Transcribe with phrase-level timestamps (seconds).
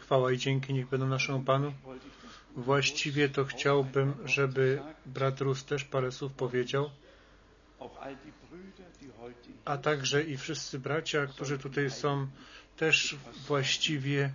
[0.00, 1.72] Chwała i dzięki niech będą naszemu Panu.
[2.56, 6.90] Właściwie to chciałbym, żeby brat Rus też parę słów powiedział,
[9.64, 12.26] a także i wszyscy bracia, którzy tutaj są,
[12.76, 14.32] też właściwie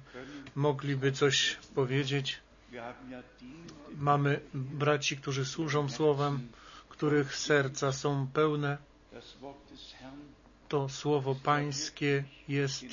[0.56, 2.40] mogliby coś powiedzieć.
[3.98, 6.48] Mamy braci, którzy służą Słowem,
[6.90, 8.78] których serca są pełne.
[10.68, 12.86] To Słowo Pańskie jest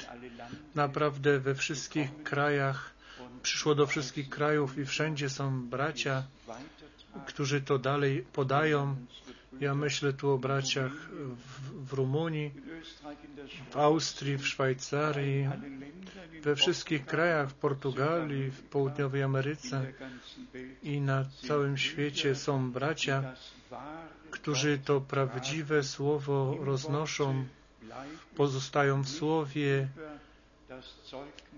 [0.75, 2.94] naprawdę we wszystkich krajach,
[3.42, 6.22] przyszło do wszystkich krajów i wszędzie są bracia,
[7.27, 8.97] którzy to dalej podają.
[9.61, 12.50] Ja myślę tu o braciach w, w Rumunii,
[13.70, 15.48] w Austrii, w Szwajcarii,
[16.42, 19.92] we wszystkich krajach, w Portugalii, w południowej Ameryce
[20.83, 23.34] i na całym świecie są bracia,
[24.31, 27.44] którzy to prawdziwe słowo roznoszą,
[28.36, 29.88] pozostają w słowie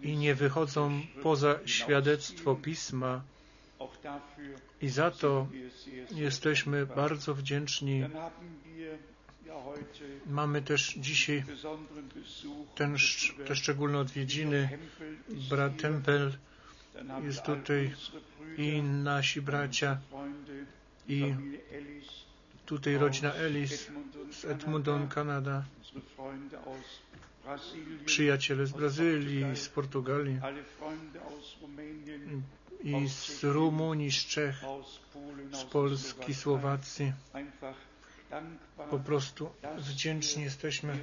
[0.02, 3.22] i nie wychodzą poza świadectwo pisma.
[4.82, 5.46] I za to
[6.10, 8.04] jesteśmy bardzo wdzięczni.
[10.26, 11.44] Mamy też dzisiaj
[12.74, 12.96] ten,
[13.46, 14.78] te szczególne odwiedziny.
[15.50, 16.32] Brat Tempel
[17.22, 17.94] jest tutaj
[18.56, 19.98] i nasi bracia
[21.08, 21.34] i
[22.66, 23.90] tutaj rodzina Ellis
[24.30, 25.64] z Edmonton, Kanada,
[28.04, 30.40] przyjaciele z Brazylii, z Portugalii
[32.84, 34.64] i z Rumunii, z Czech,
[35.52, 37.12] z Polski, Słowacji.
[38.90, 40.98] Po prostu wdzięczni jesteśmy,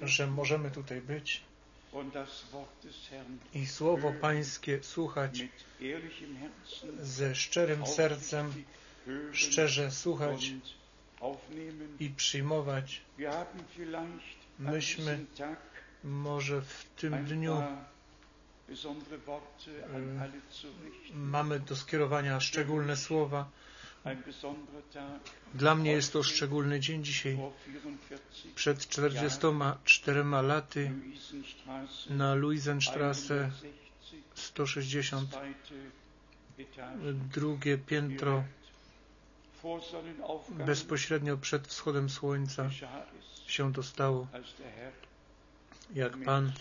[0.00, 1.42] że możemy tutaj być
[3.54, 5.44] i Słowo Pańskie słuchać
[7.00, 8.52] ze szczerym sercem,
[9.32, 10.52] szczerze słuchać
[12.00, 13.00] i przyjmować.
[14.58, 15.26] Myśmy
[16.04, 17.62] może w tym dniu
[21.14, 23.48] mamy do skierowania szczególne słowa.
[25.54, 27.38] Dla mnie jest to szczególny dzień dzisiaj.
[28.54, 30.92] Przed 44 laty
[32.10, 33.50] na Luisenstrasse
[34.34, 35.38] 160
[37.34, 38.44] drugie piętro
[40.66, 42.70] bezpośrednio przed wschodem słońca
[43.48, 44.26] się to stało.
[45.94, 46.52] Jak Pan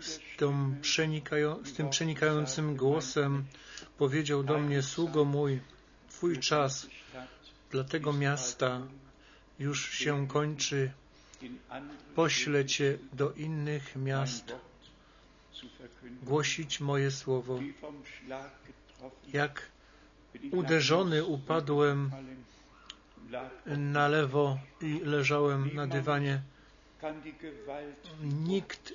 [0.00, 0.20] z,
[1.64, 3.44] z tym przenikającym głosem
[3.98, 5.60] powiedział do mnie, sługo mój,
[6.24, 6.86] Twój czas
[7.70, 8.80] dla tego miasta
[9.58, 10.90] już się kończy.
[12.14, 14.54] Poślę Cię do innych miast
[16.22, 17.60] głosić moje słowo.
[19.32, 19.62] Jak
[20.50, 22.10] uderzony upadłem
[23.66, 26.42] na lewo i leżałem na dywanie.
[28.22, 28.92] Nikt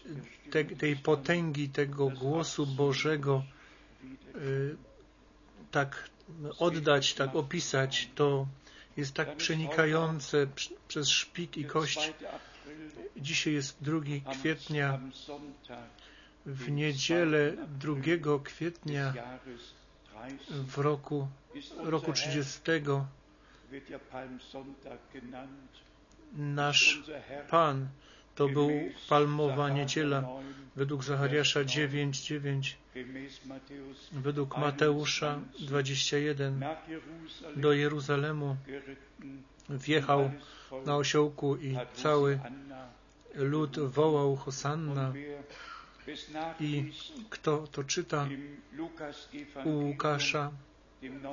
[0.52, 3.44] te, tej potęgi, tego głosu Bożego
[4.36, 4.76] y,
[5.72, 6.10] tak
[6.60, 8.48] oddać, tak opisać, to
[8.98, 10.48] jest tak przenikające
[10.88, 12.14] przez szpik i kość.
[13.18, 14.00] Dzisiaj jest 2
[14.32, 15.00] kwietnia.
[16.46, 17.94] W niedzielę 2
[18.44, 19.14] kwietnia
[20.50, 21.28] w roku,
[21.78, 22.60] roku 30
[26.34, 27.02] nasz
[27.50, 27.88] Pan
[28.36, 28.70] to był
[29.10, 30.24] palmowa niedziela.
[30.76, 32.76] według Zachariasza 9:9,
[34.12, 36.64] według Mateusza 21
[37.56, 38.58] do Jeruzalemu
[39.70, 40.32] wjechał
[40.86, 42.40] na osiołku i cały
[43.36, 45.14] lud wołał Hosanna.
[46.60, 46.92] I
[47.30, 48.28] kto to czyta?
[49.66, 50.52] u Łukasza,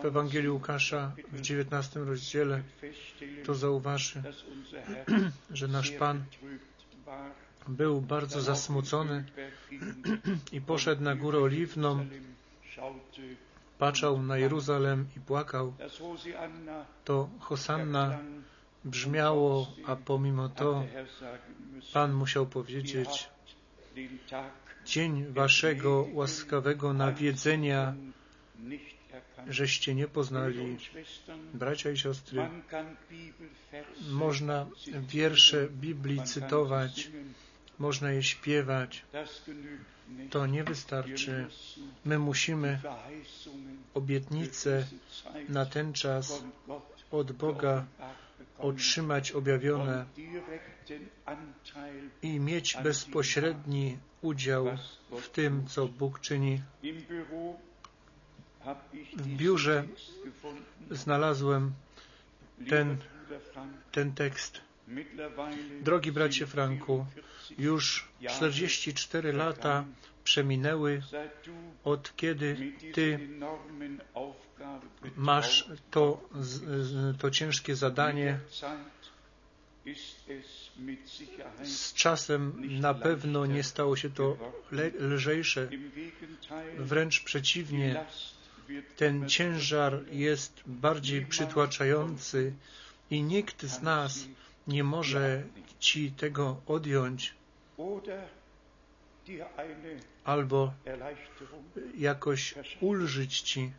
[0.02, 2.62] w Ewangelii Łukasza w 19 rozdziale,
[3.44, 4.22] to zauważy,
[5.50, 6.24] że nasz Pan
[7.68, 9.24] był bardzo zasmucony
[10.52, 12.06] i poszedł na górę oliwną,
[13.78, 15.74] patrzał na Jeruzalem i płakał.
[17.04, 18.18] To Hosanna
[18.84, 20.84] brzmiało, a pomimo to
[21.92, 23.28] Pan musiał powiedzieć,
[24.84, 27.94] dzień waszego łaskawego nawiedzenia
[29.48, 30.78] żeście nie poznali.
[31.54, 32.48] Bracia i siostry,
[34.10, 34.66] można
[35.08, 37.10] wiersze Biblii cytować,
[37.78, 39.04] można je śpiewać.
[40.30, 41.46] To nie wystarczy.
[42.04, 42.80] My musimy
[43.94, 44.86] obietnice
[45.48, 46.44] na ten czas
[47.10, 47.84] od Boga
[48.58, 50.06] otrzymać objawione
[52.22, 54.66] i mieć bezpośredni udział
[55.20, 56.62] w tym, co Bóg czyni.
[59.16, 59.84] W biurze
[60.90, 61.72] znalazłem
[62.68, 62.96] ten,
[63.92, 64.60] ten tekst.
[65.80, 67.06] Drogi bracie Franku,
[67.58, 69.84] Już 44 lata
[70.24, 71.02] przeminęły
[71.84, 73.28] od kiedy Ty
[75.16, 76.28] masz to,
[77.18, 78.38] to ciężkie zadanie.
[81.62, 84.36] Z czasem na pewno nie stało się to
[85.00, 85.68] lżejsze.
[86.78, 88.04] Wręcz przeciwnie,
[88.96, 92.52] ten ciężar jest bardziej przytłaczający
[93.10, 94.26] i nikt z nas
[94.66, 95.42] nie może
[95.80, 97.34] Ci tego odjąć
[100.24, 100.72] albo
[101.98, 103.72] jakoś ulżyć Ci.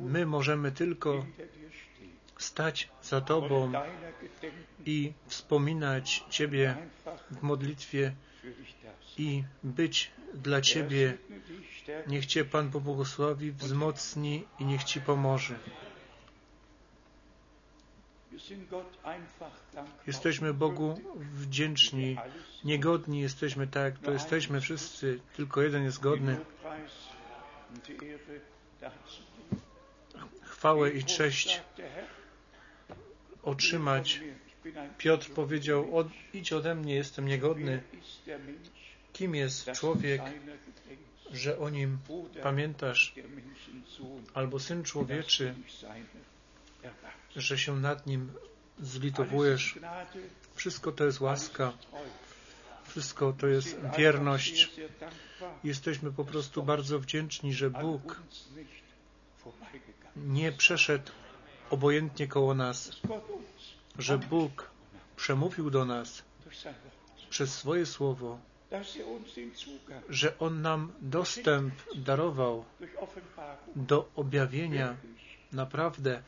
[0.00, 1.26] My możemy tylko
[2.38, 3.72] stać za Tobą
[4.86, 6.76] i wspominać Ciebie
[7.30, 8.12] w modlitwie
[9.18, 11.18] i być dla Ciebie.
[12.06, 15.58] Niech Cię Pan pobłogosławi, wzmocni i niech Ci pomoże.
[20.06, 22.16] Jesteśmy Bogu wdzięczni,
[22.64, 26.36] niegodni jesteśmy tak, to jesteśmy wszyscy, tylko jeden jest godny.
[30.42, 31.62] Chwałę i cześć
[33.42, 34.20] otrzymać.
[34.98, 37.82] Piotr powiedział, od, idź ode mnie, jestem niegodny.
[39.12, 40.22] Kim jest człowiek,
[41.32, 41.98] że o nim
[42.42, 43.14] pamiętasz,
[44.34, 45.54] albo Syn Człowieczy,
[47.36, 48.32] że się nad nim
[48.80, 49.78] zlitowujesz.
[50.54, 51.72] Wszystko to jest łaska.
[52.84, 54.70] Wszystko to jest wierność.
[55.64, 58.22] Jesteśmy po prostu bardzo wdzięczni, że Bóg
[60.16, 61.12] nie przeszedł
[61.70, 63.00] obojętnie koło nas,
[63.98, 64.70] że Bóg
[65.16, 66.22] przemówił do nas
[67.30, 68.38] przez swoje słowo,
[70.08, 72.64] że On nam dostęp darował
[73.76, 74.96] do objawienia
[75.56, 76.22] naprawdę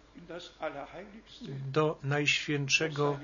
[1.73, 3.19] do najświętszego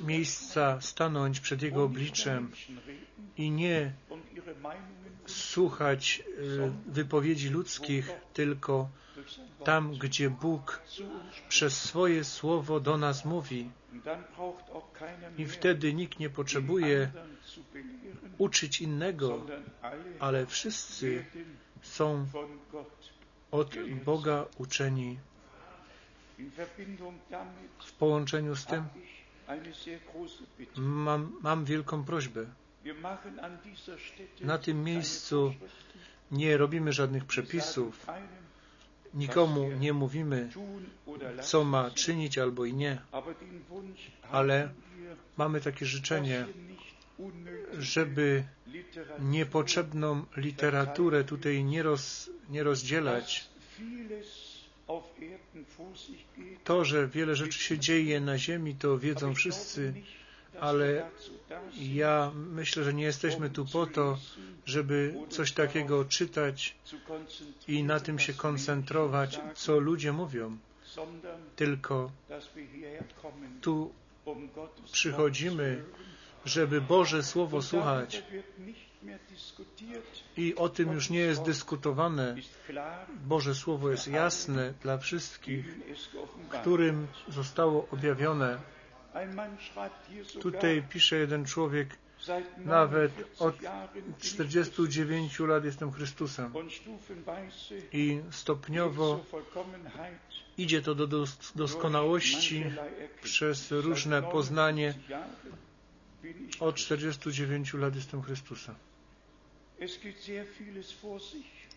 [0.00, 2.50] miejsca stanąć przed Jego obliczem
[3.36, 3.92] i nie
[5.26, 8.88] słuchać e, wypowiedzi ludzkich, tylko
[9.64, 10.82] tam, gdzie Bóg
[11.48, 13.70] przez swoje słowo do nas mówi.
[15.38, 17.10] I wtedy nikt nie potrzebuje
[18.38, 19.46] uczyć innego,
[20.20, 21.24] ale wszyscy
[21.82, 22.26] są
[23.56, 25.18] od Boga uczeni.
[27.78, 28.82] W połączeniu z tym
[30.76, 32.46] mam, mam wielką prośbę.
[34.40, 35.54] Na tym miejscu
[36.30, 38.06] nie robimy żadnych przepisów,
[39.14, 40.50] nikomu nie mówimy,
[41.42, 42.98] co ma czynić albo i nie,
[44.30, 44.68] ale
[45.36, 46.46] mamy takie życzenie,
[47.78, 48.44] żeby
[49.20, 53.48] niepotrzebną literaturę tutaj nie, roz, nie rozdzielać.
[56.64, 59.94] To, że wiele rzeczy się dzieje na ziemi, to wiedzą wszyscy,
[60.60, 61.10] ale
[61.78, 64.18] ja myślę, że nie jesteśmy tu po to,
[64.66, 66.76] żeby coś takiego czytać
[67.68, 70.58] i na tym się koncentrować, co ludzie mówią,
[71.56, 72.10] tylko
[73.60, 73.92] tu
[74.92, 75.84] przychodzimy,
[76.46, 78.22] żeby Boże Słowo słuchać.
[80.36, 82.36] I o tym już nie jest dyskutowane.
[83.24, 85.64] Boże Słowo jest jasne dla wszystkich,
[86.48, 88.58] którym zostało objawione.
[90.40, 91.88] Tutaj pisze jeden człowiek,
[92.58, 93.54] nawet od
[94.18, 96.52] 49 lat jestem Chrystusem.
[97.92, 99.24] I stopniowo
[100.58, 101.24] idzie to do
[101.54, 102.64] doskonałości
[103.22, 104.94] przez różne poznanie.
[106.60, 108.74] Od 49 lat jestem Chrystusem.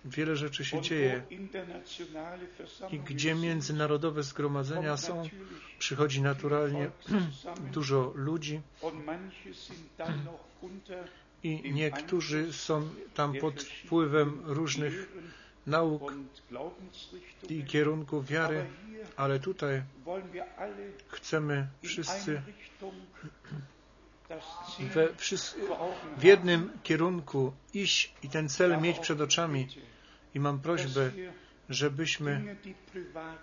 [0.06, 1.24] Wiele rzeczy się dzieje
[2.92, 5.24] i gdzie międzynarodowe zgromadzenia są,
[5.80, 6.92] przychodzi naturalnie
[7.74, 8.62] dużo ludzi
[11.44, 15.10] i niektórzy są tam pod wpływem różnych
[15.68, 16.14] nauk
[17.50, 18.66] i kierunków wiary,
[19.16, 19.84] ale tutaj
[21.10, 22.42] chcemy wszyscy
[24.94, 25.08] we,
[26.18, 29.68] w jednym kierunku iść i ten cel mieć przed oczami.
[30.36, 31.12] I mam prośbę,
[31.70, 32.56] żebyśmy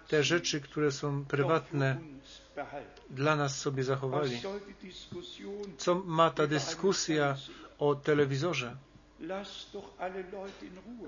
[0.09, 1.99] te rzeczy, które są prywatne,
[3.11, 4.41] dla nas sobie zachowali.
[5.79, 7.37] Co ma ta dyskusja
[7.79, 8.77] o telewizorze?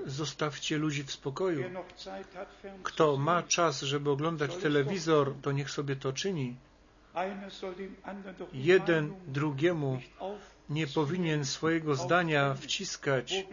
[0.06, 1.64] Zostawcie ludzi w spokoju.
[2.82, 6.56] Kto ma czas, żeby oglądać telewizor, to niech sobie to czyni.
[8.52, 10.00] Jeden drugiemu
[10.70, 13.46] nie powinien swojego zdania wciskać,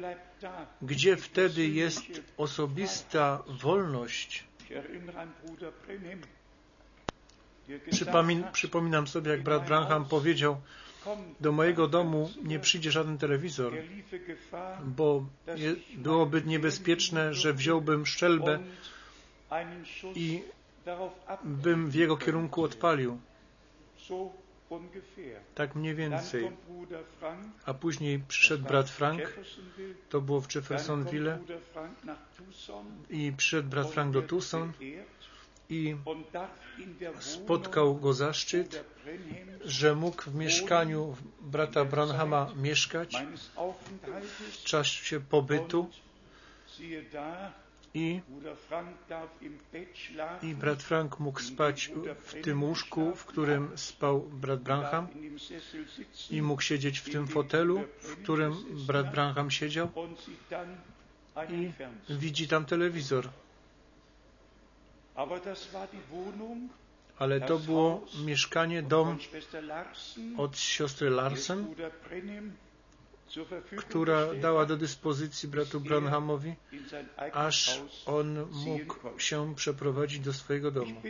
[0.82, 4.44] gdzie wtedy jest osobista wolność.
[7.92, 10.62] Przypomin, przypominam sobie, jak brat Branham powiedział,
[11.40, 13.74] do mojego domu nie przyjdzie żaden telewizor,
[14.84, 15.26] bo
[15.96, 18.60] byłoby niebezpieczne, że wziąłbym szczelbę
[20.16, 20.44] i
[21.44, 23.20] bym w jego kierunku odpalił.
[25.56, 26.52] Tak mniej więcej.
[27.66, 29.22] A później przyszedł brat Frank,
[30.10, 31.40] to było w Jeffersonville.
[33.10, 34.74] I przyszedł brat Frank do Tucson.
[35.70, 35.96] i
[37.20, 38.86] spotkał go zaszczyt,
[39.66, 43.16] że mógł w mieszkaniu brata Branhama mieszkać.
[44.52, 45.90] W czasie pobytu
[47.96, 48.22] i,
[50.42, 55.08] i brat Frank mógł spać w tym łóżku, w którym spał brat Branham
[56.30, 58.54] i mógł siedzieć w tym fotelu, w którym
[58.88, 59.90] brat Branham siedział
[61.50, 61.72] i
[62.10, 63.30] widzi tam telewizor.
[67.20, 69.18] Ale to było mieszkanie, dom
[70.38, 71.76] od siostry Larsen,
[73.78, 76.56] która dała do dyspozycji bratu Branhamowi,
[77.34, 81.02] aż on mógł się przeprowadzić do swojego domu.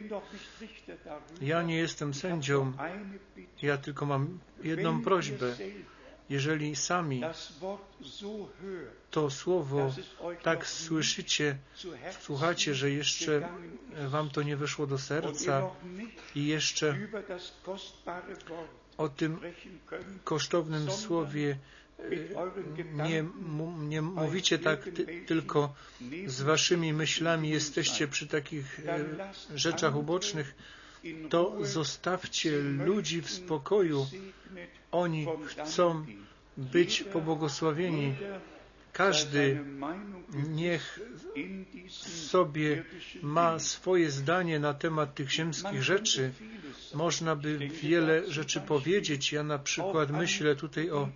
[1.42, 2.74] Ja nie jestem sędzią,
[3.62, 5.56] ja tylko mam jedną prośbę.
[6.30, 7.22] Jeżeli sami
[9.12, 9.92] to słowo
[10.44, 11.58] tak słyszycie,
[12.20, 13.50] słuchacie, że jeszcze
[14.08, 15.70] wam to nie weszło do serca
[16.36, 16.98] i jeszcze
[18.98, 19.40] o tym
[20.24, 21.58] kosztownym słowie
[22.94, 23.25] nie,
[23.80, 25.74] nie mówicie tak ty, tylko
[26.25, 28.82] z waszymi myślami jesteście przy takich
[29.56, 30.56] rzeczach ubocznych,
[31.30, 34.08] to zostawcie ludzi w spokoju.
[34.92, 36.06] Oni chcą
[36.58, 38.16] być pobłogosławieni.
[38.96, 39.60] Każdy
[40.50, 41.00] niech
[41.90, 42.84] sobie
[43.22, 46.32] ma swoje zdanie na temat tych ziemskich rzeczy.
[46.94, 49.32] Można by wiele rzeczy powiedzieć.
[49.32, 51.10] Ja na przykład myślę tutaj o,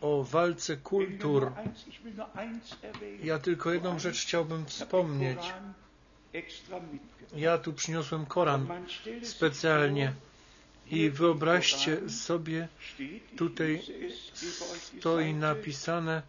[0.00, 1.52] o walce kultur.
[3.22, 5.40] Ja tylko jedną rzecz chciałbym wspomnieć.
[7.36, 8.66] Ja tu przyniosłem Koran
[9.22, 10.12] specjalnie.
[10.90, 12.68] I wyobraźcie sobie,
[13.36, 13.82] tutaj
[14.98, 16.22] stoi napisane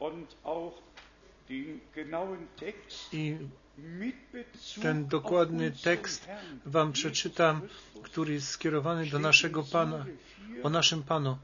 [3.11, 3.37] i
[4.81, 6.27] ten dokładny tekst
[6.65, 7.61] Wam przeczytam,
[8.03, 10.05] który jest skierowany do naszego Pana,
[10.63, 11.37] o naszym Panu.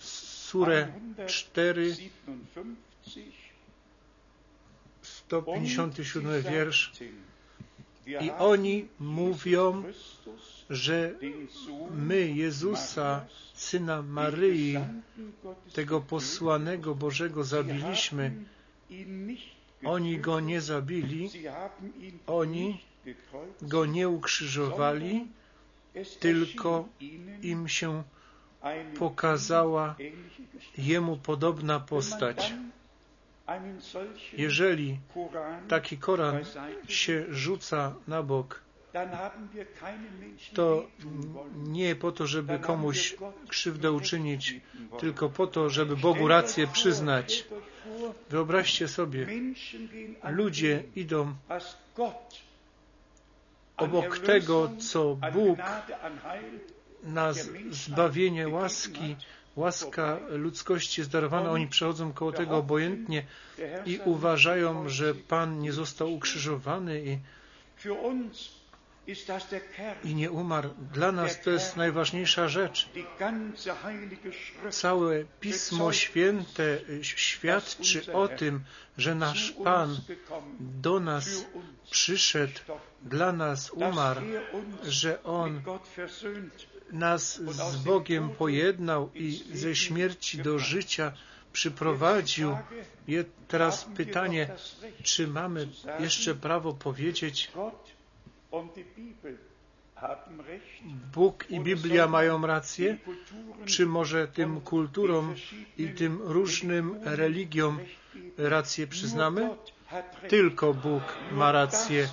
[0.00, 0.92] Surę
[1.26, 1.96] 4,
[5.02, 6.92] 157 wiersz.
[8.06, 9.84] I oni mówią,
[10.72, 11.14] że
[11.94, 14.78] my Jezusa, Syna Maryi,
[15.72, 18.32] tego posłanego Bożego zabiliśmy.
[19.84, 21.30] Oni Go nie zabili,
[22.26, 22.80] oni
[23.62, 25.26] Go nie ukrzyżowali,
[26.20, 26.88] tylko
[27.42, 28.02] im się
[28.98, 29.96] pokazała
[30.78, 32.54] Jemu podobna postać.
[34.32, 34.98] Jeżeli
[35.68, 36.38] taki Koran
[36.88, 38.62] się rzuca na bok,
[40.54, 40.86] to
[41.56, 43.16] nie po to, żeby komuś
[43.48, 44.60] krzywdę uczynić,
[45.00, 47.44] tylko po to, żeby Bogu rację przyznać.
[48.30, 49.26] Wyobraźcie sobie,
[50.24, 51.34] ludzie idą
[53.76, 55.58] obok tego, co Bóg
[57.02, 57.32] na
[57.70, 59.16] zbawienie łaski,
[59.56, 63.24] łaska ludzkości jest darowana, oni przechodzą koło tego obojętnie
[63.86, 67.18] i uważają, że Pan nie został ukrzyżowany i
[70.04, 70.70] i nie umarł.
[70.92, 72.88] Dla nas to jest najważniejsza rzecz.
[74.70, 78.60] Całe Pismo Święte świadczy o tym,
[78.98, 80.00] że nasz Pan
[80.60, 81.46] do nas
[81.90, 82.60] przyszedł,
[83.02, 84.20] dla nas umarł,
[84.84, 85.62] że On
[86.92, 91.12] nas z Bogiem pojednał i ze śmierci do życia
[91.52, 92.56] przyprowadził.
[93.48, 94.48] Teraz pytanie,
[95.02, 95.68] czy mamy
[95.98, 97.50] jeszcze prawo powiedzieć,
[101.14, 102.98] Bóg i Biblia mają rację?
[103.64, 105.34] Czy może tym kulturom
[105.78, 107.78] i tym różnym religiom
[108.38, 109.50] rację przyznamy?
[110.28, 112.08] Tylko Bóg ma rację.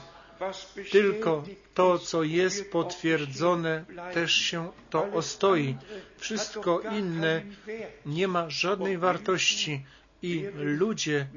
[0.91, 1.43] Tylko
[1.74, 5.77] to, co jest potwierdzone, też się to ostoi.
[6.17, 7.41] Wszystko inne
[8.05, 9.86] nie ma żadnej wartości
[10.22, 11.27] i ludzie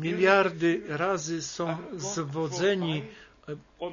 [0.00, 3.02] miliardy razy są zwodzeni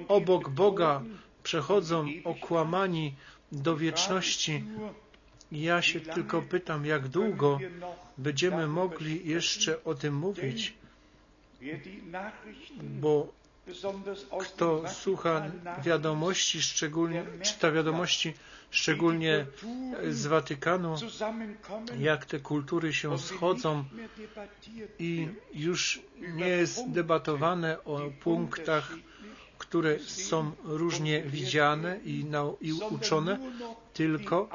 [0.08, 1.02] obok Boga,
[1.44, 3.16] przechodzą okłamani
[3.52, 4.64] do wieczności.
[5.52, 7.60] Ja się tylko pytam, jak długo
[8.18, 10.74] będziemy mogli jeszcze o tym mówić,
[12.82, 13.28] bo
[14.40, 15.52] kto słucha
[15.84, 18.34] wiadomości, szczególnie czyta wiadomości,
[18.72, 19.46] szczególnie
[20.10, 20.96] z Watykanu,
[22.00, 23.84] jak te kultury się schodzą
[25.00, 26.02] i już
[26.34, 28.92] nie jest debatowane o punktach,
[29.58, 32.26] które są różnie widziane i,
[32.62, 33.40] i uczone,
[33.94, 34.50] tylko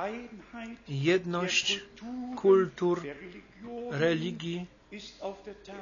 [0.89, 1.81] jedność
[2.37, 3.03] kultur,
[3.91, 4.67] religii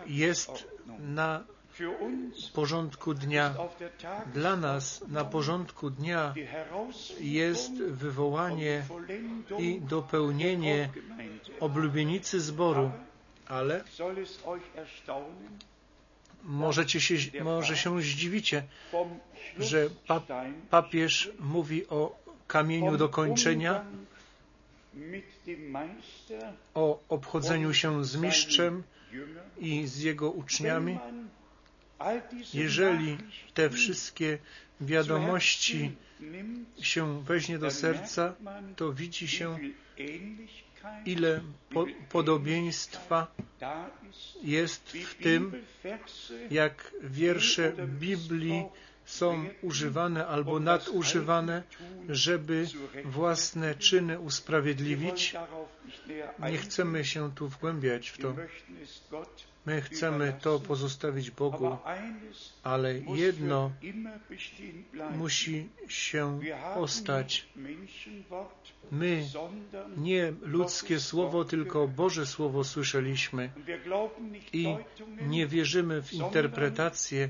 [0.06, 0.68] jest
[0.98, 1.44] na
[2.54, 3.54] porządku dnia.
[4.34, 6.34] Dla nas na porządku dnia
[7.20, 8.82] jest wywołanie
[9.58, 10.88] i dopełnienie
[11.60, 12.90] oblubienicy zboru,
[13.48, 13.84] ale
[16.42, 18.62] możecie się, może się zdziwicie,
[19.58, 20.20] że pa,
[20.70, 23.84] papież mówi o kamieniu do kończenia,
[26.74, 28.82] o obchodzeniu się z mistrzem
[29.58, 30.98] i z jego uczniami.
[32.54, 33.18] Jeżeli
[33.54, 34.38] te wszystkie
[34.80, 35.96] wiadomości
[36.80, 38.34] się weźmie do serca,
[38.76, 39.58] to widzi się,
[41.06, 41.40] ile
[41.70, 43.26] po podobieństwa
[44.42, 45.52] jest w tym,
[46.50, 48.64] jak wiersze Biblii
[49.04, 51.62] są używane albo nadużywane,
[52.08, 52.66] żeby
[53.04, 55.34] własne czyny usprawiedliwić.
[56.50, 58.34] Nie chcemy się tu wgłębiać w to.
[59.66, 61.76] My chcemy to pozostawić Bogu,
[62.62, 63.70] ale jedno
[65.16, 66.40] musi się
[66.76, 67.46] ostać.
[68.90, 69.26] My
[69.96, 73.50] nie ludzkie słowo, tylko Boże słowo słyszeliśmy
[74.52, 74.76] i
[75.22, 77.28] nie wierzymy w interpretację,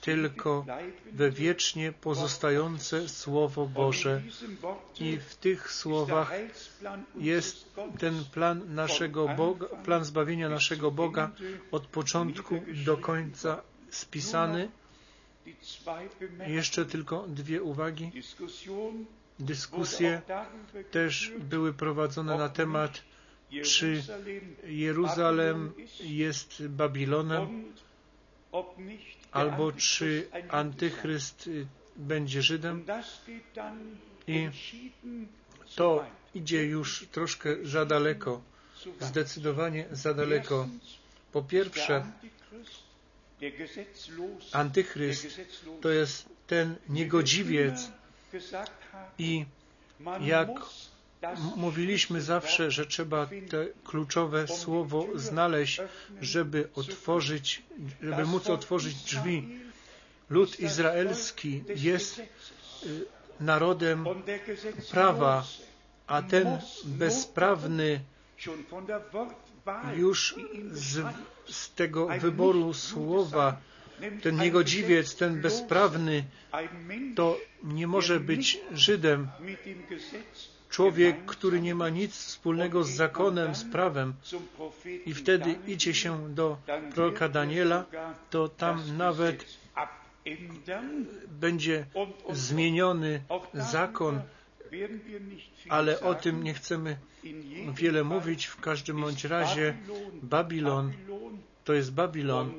[0.00, 0.66] tylko
[1.12, 4.22] we wiecznie pozostające Słowo Boże.
[5.00, 6.32] I w tych słowach
[7.14, 11.30] jest ten plan naszego Boga, plan zbawienia naszego Boga
[11.70, 14.70] od początku do końca spisany.
[16.46, 18.12] Jeszcze tylko dwie uwagi.
[19.38, 20.22] Dyskusje
[20.90, 23.02] też były prowadzone na temat,
[23.62, 24.02] czy
[24.64, 27.64] Jeruzalem jest Babilonem,
[29.32, 31.50] albo czy Antychryst
[31.96, 32.84] będzie Żydem.
[34.26, 34.48] I
[35.74, 38.40] to idzie już troszkę za daleko,
[39.00, 40.68] zdecydowanie za daleko.
[41.34, 42.04] Po pierwsze,
[44.52, 45.26] Antychryst
[45.80, 47.90] to jest ten niegodziwiec
[49.18, 49.44] i
[50.20, 50.48] jak
[51.56, 55.80] mówiliśmy zawsze, że trzeba te kluczowe słowo znaleźć,
[56.20, 57.62] żeby otworzyć,
[58.02, 59.48] żeby móc otworzyć drzwi.
[60.30, 62.22] Lud izraelski jest
[63.40, 64.06] narodem
[64.90, 65.44] prawa,
[66.06, 68.00] a ten bezprawny
[69.96, 70.34] już
[70.72, 71.06] z,
[71.46, 73.56] z tego wyboru słowa,
[74.22, 76.24] ten niegodziwiec, ten bezprawny,
[77.16, 79.28] to nie może być Żydem.
[80.70, 84.14] Człowiek, który nie ma nic wspólnego z zakonem, z prawem
[85.06, 86.58] i wtedy idzie się do
[86.94, 87.84] proroka Daniela,
[88.30, 89.44] to tam nawet
[91.28, 91.86] będzie
[92.32, 93.22] zmieniony
[93.54, 94.20] zakon,
[95.68, 96.96] ale o tym nie chcemy
[97.74, 98.46] wiele mówić.
[98.46, 99.76] W każdym bądź razie
[100.22, 100.92] Babilon
[101.64, 102.52] to jest Babilon,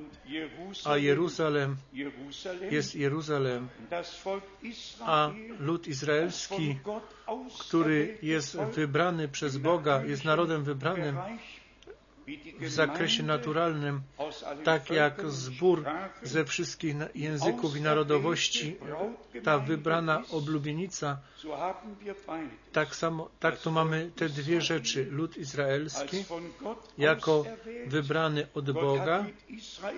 [0.85, 1.75] a Jeruzalem
[2.71, 3.67] jest Jeruzalem,
[5.01, 6.79] a lud izraelski,
[7.59, 11.17] który jest wybrany przez Boga, jest narodem wybranym,
[12.59, 14.01] w zakresie naturalnym,
[14.63, 15.83] tak jak zbór
[16.23, 18.75] ze wszystkich języków i narodowości,
[19.43, 21.17] ta wybrana oblubienica,
[22.71, 25.07] tak samo, tak to mamy te dwie rzeczy.
[25.11, 26.25] Lud izraelski
[26.97, 27.45] jako
[27.87, 29.25] wybrany od Boga,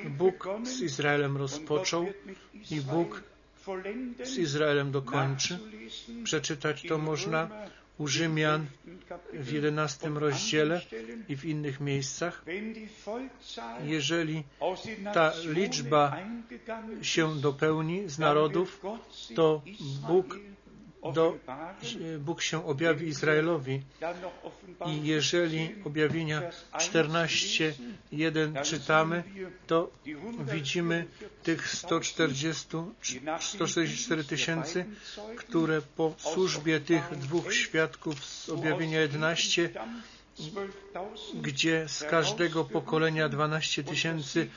[0.09, 2.05] Bóg z Izraelem rozpoczął
[2.71, 3.23] i Bóg
[4.23, 5.59] z Izraelem dokończy.
[6.23, 7.49] Przeczytać to można
[7.97, 8.65] u Rzymian
[9.33, 10.81] w jedenastym rozdziale
[11.29, 12.43] i w innych miejscach,
[13.83, 14.43] jeżeli
[15.13, 16.17] ta liczba
[17.01, 18.81] się dopełni z narodów,
[19.35, 19.61] to
[20.07, 20.39] Bóg,
[21.13, 21.37] do,
[22.19, 23.81] Bóg się objawi Izraelowi.
[24.85, 26.41] I jeżeli objawienia
[26.73, 29.23] 14.1 czytamy,
[29.67, 29.91] to
[30.53, 31.05] widzimy
[31.43, 32.67] tych 140,
[33.39, 34.85] 144 tysięcy,
[35.37, 39.69] które po służbie tych dwóch świadków z objawienia 11
[41.41, 44.47] gdzie z każdego pokolenia 12 tysięcy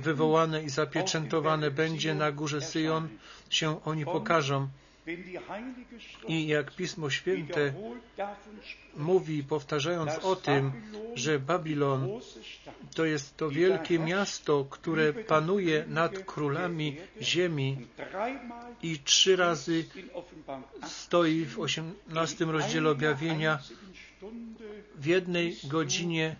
[0.00, 3.08] wywołane i zapieczętowane będzie na górze Syjon,
[3.50, 4.68] się oni pokażą
[6.28, 7.72] I jak Pismo Święte
[8.96, 10.72] mówi, powtarzając o tym,
[11.14, 12.08] że Babilon
[12.94, 17.86] to jest to wielkie miasto, które panuje nad królami ziemi.
[18.82, 19.84] i trzy razy
[20.86, 23.58] stoi w osiemnastym rozdziale objawienia.
[24.94, 26.36] w jednej godzinie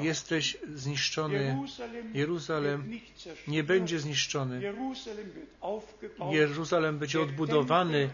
[0.00, 1.58] jesteś zniszczony.
[2.14, 3.00] Jeruzalem
[3.48, 4.74] nie będzie zniszczony.
[6.30, 8.10] Jeruzalem będzie odbudowany,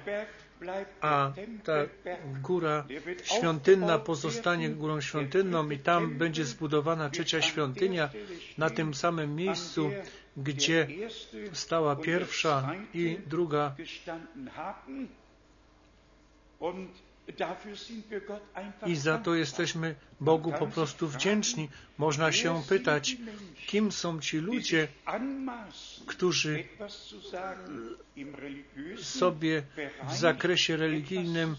[1.00, 1.32] a
[1.64, 1.74] ta
[2.42, 2.84] góra
[3.24, 8.10] świątynna pozostanie górą świątynną i tam będzie zbudowana trzecia świątynia
[8.58, 9.90] na tym samym miejscu,
[10.36, 10.88] gdzie
[11.52, 13.74] stała pierwsza i druga.
[18.86, 21.68] I za to jesteśmy Bogu po prostu wdzięczni.
[21.98, 23.16] Można się pytać,
[23.66, 24.88] kim są ci ludzie,
[26.06, 26.64] którzy
[29.02, 29.62] sobie
[30.08, 31.56] w zakresie religijnym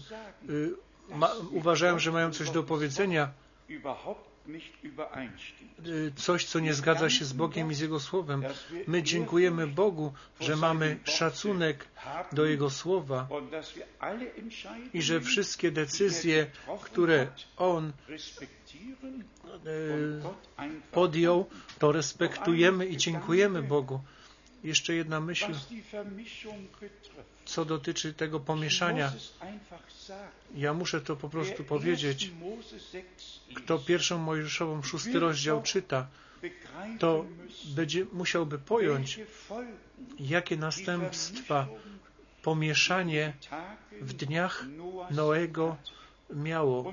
[0.48, 0.70] y,
[1.10, 3.30] ma, uważają, że mają coś do powiedzenia,
[6.16, 8.42] coś, co nie zgadza się z Bogiem i z Jego Słowem.
[8.86, 11.88] My dziękujemy Bogu, że mamy szacunek
[12.32, 13.28] do Jego Słowa
[14.94, 16.46] i że wszystkie decyzje,
[16.82, 17.26] które
[17.56, 17.92] On
[19.66, 20.22] y,
[20.92, 21.46] podjął,
[21.78, 24.00] to respektujemy i dziękujemy Bogu.
[24.64, 25.54] Jeszcze jedna myśl,
[27.44, 29.12] co dotyczy tego pomieszania.
[30.54, 32.30] Ja muszę to po prostu powiedzieć.
[33.54, 36.06] Kto pierwszą Mojżeszową szósty rozdział czyta,
[36.98, 37.24] to
[37.64, 39.20] będzie musiałby pojąć,
[40.18, 41.66] jakie następstwa
[42.42, 43.32] pomieszanie
[44.00, 44.66] w dniach
[45.10, 45.76] Noego
[46.30, 46.92] miało.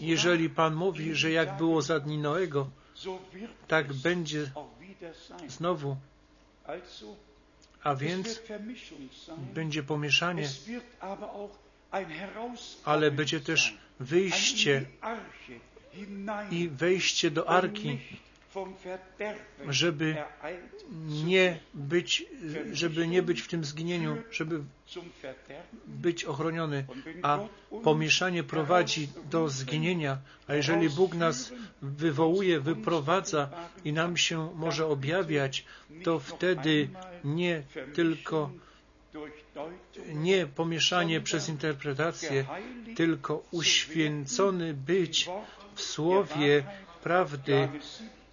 [0.00, 2.70] Jeżeli Pan mówi, że jak było za dni Noego,
[3.68, 4.50] tak będzie
[5.48, 5.96] znowu.
[7.84, 8.40] A więc
[9.54, 10.48] będzie pomieszanie,
[12.84, 14.86] ale będzie też wyjście
[16.50, 17.98] i wejście do arki,
[19.68, 20.16] żeby
[21.06, 22.26] nie być,
[22.72, 24.62] żeby nie być w tym zginieniu, żeby
[25.86, 26.84] być ochroniony,
[27.22, 27.38] a
[27.84, 33.48] pomieszanie prowadzi do zginienia, a jeżeli Bóg nas wywołuje, wyprowadza
[33.84, 35.64] i nam się może objawiać,
[36.02, 36.88] to wtedy
[37.24, 37.62] nie
[37.94, 38.50] tylko
[40.14, 42.44] nie pomieszanie przez interpretację,
[42.96, 45.28] tylko uświęcony być
[45.74, 46.64] w słowie
[47.02, 47.68] prawdy.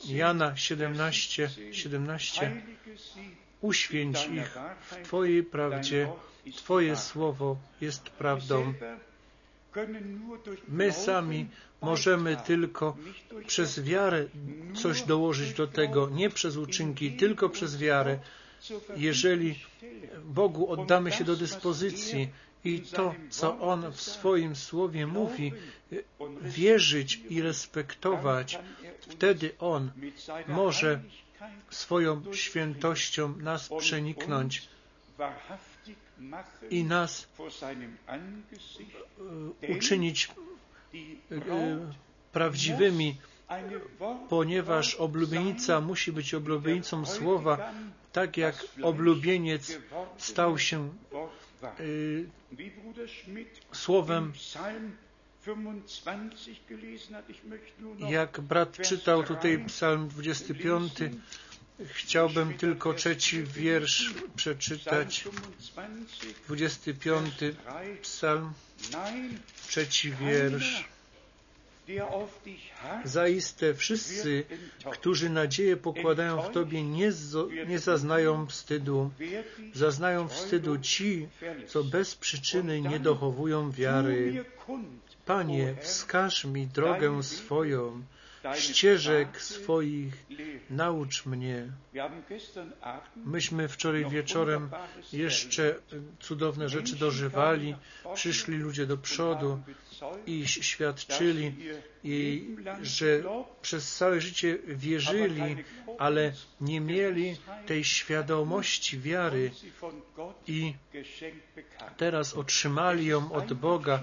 [0.05, 2.61] Jana 17, 17.
[3.61, 6.09] Uświęć ich w Twojej prawdzie.
[6.55, 8.73] Twoje słowo jest prawdą.
[10.67, 11.47] My sami
[11.81, 12.97] możemy tylko
[13.47, 14.25] przez wiarę
[14.73, 18.19] coś dołożyć do tego, nie przez uczynki, tylko przez wiarę.
[18.95, 19.59] Jeżeli
[20.25, 22.29] Bogu oddamy się do dyspozycji
[22.65, 25.53] i to, co On w swoim słowie mówi,
[26.41, 28.59] wierzyć i respektować,
[28.99, 29.91] wtedy On
[30.47, 31.01] może
[31.69, 34.67] swoją świętością nas przeniknąć
[36.69, 37.27] i nas
[37.61, 38.19] e,
[39.73, 40.31] uczynić
[41.31, 41.39] e,
[42.31, 43.15] prawdziwymi,
[44.29, 47.73] ponieważ oblubienica musi być oblubienicą słowa,
[48.11, 49.77] tak jak oblubieniec
[50.17, 50.89] stał się
[53.73, 54.33] słowem
[58.09, 60.93] jak brat czytał tutaj psalm 25,
[61.85, 65.27] chciałbym tylko trzeci wiersz przeczytać.
[66.47, 67.33] 25
[68.01, 68.53] psalm,
[69.67, 70.96] trzeci wiersz.
[73.03, 74.43] Zaiste wszyscy,
[74.91, 77.11] którzy nadzieję pokładają w Tobie, nie,
[77.67, 79.11] nie zaznają wstydu.
[79.73, 81.27] Zaznają wstydu ci,
[81.67, 84.45] co bez przyczyny nie dochowują wiary.
[85.25, 88.01] Panie, wskaż mi drogę swoją,
[88.55, 90.25] ścieżek swoich
[90.69, 91.71] naucz mnie.
[93.15, 94.69] Myśmy wczoraj wieczorem
[95.13, 95.75] jeszcze
[96.19, 97.75] cudowne rzeczy dożywali,
[98.13, 99.59] przyszli ludzie do przodu
[100.25, 101.55] i świadczyli,
[102.03, 103.23] i że
[103.61, 105.55] przez całe życie wierzyli,
[105.97, 109.51] ale nie mieli tej świadomości wiary
[110.47, 110.73] i
[111.97, 114.01] teraz otrzymali ją od Boga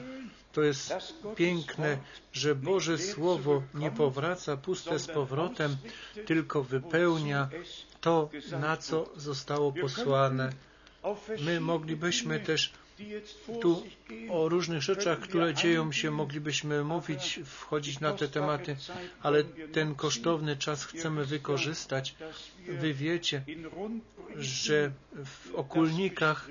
[0.54, 0.94] to jest
[1.36, 1.98] piękne,
[2.32, 5.76] że Boże Słowo nie powraca puste z powrotem,
[6.26, 7.48] tylko wypełnia
[8.00, 10.52] to, na co zostało posłane.
[11.40, 12.72] My moglibyśmy też
[13.60, 13.82] tu
[14.30, 18.76] o różnych rzeczach, które dzieją się, moglibyśmy mówić, wchodzić na te tematy,
[19.22, 22.14] ale ten kosztowny czas chcemy wykorzystać.
[22.68, 23.44] Wy wiecie,
[24.36, 24.90] że
[25.24, 26.48] w okulnikach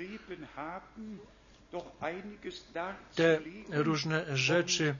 [3.15, 3.39] te
[3.71, 4.95] różne rzeczy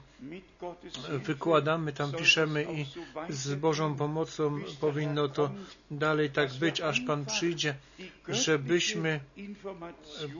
[1.08, 2.86] wykładamy, tam piszemy i
[3.32, 5.50] z Bożą pomocą powinno to
[5.90, 7.74] dalej tak być, aż Pan przyjdzie,
[8.28, 9.20] żebyśmy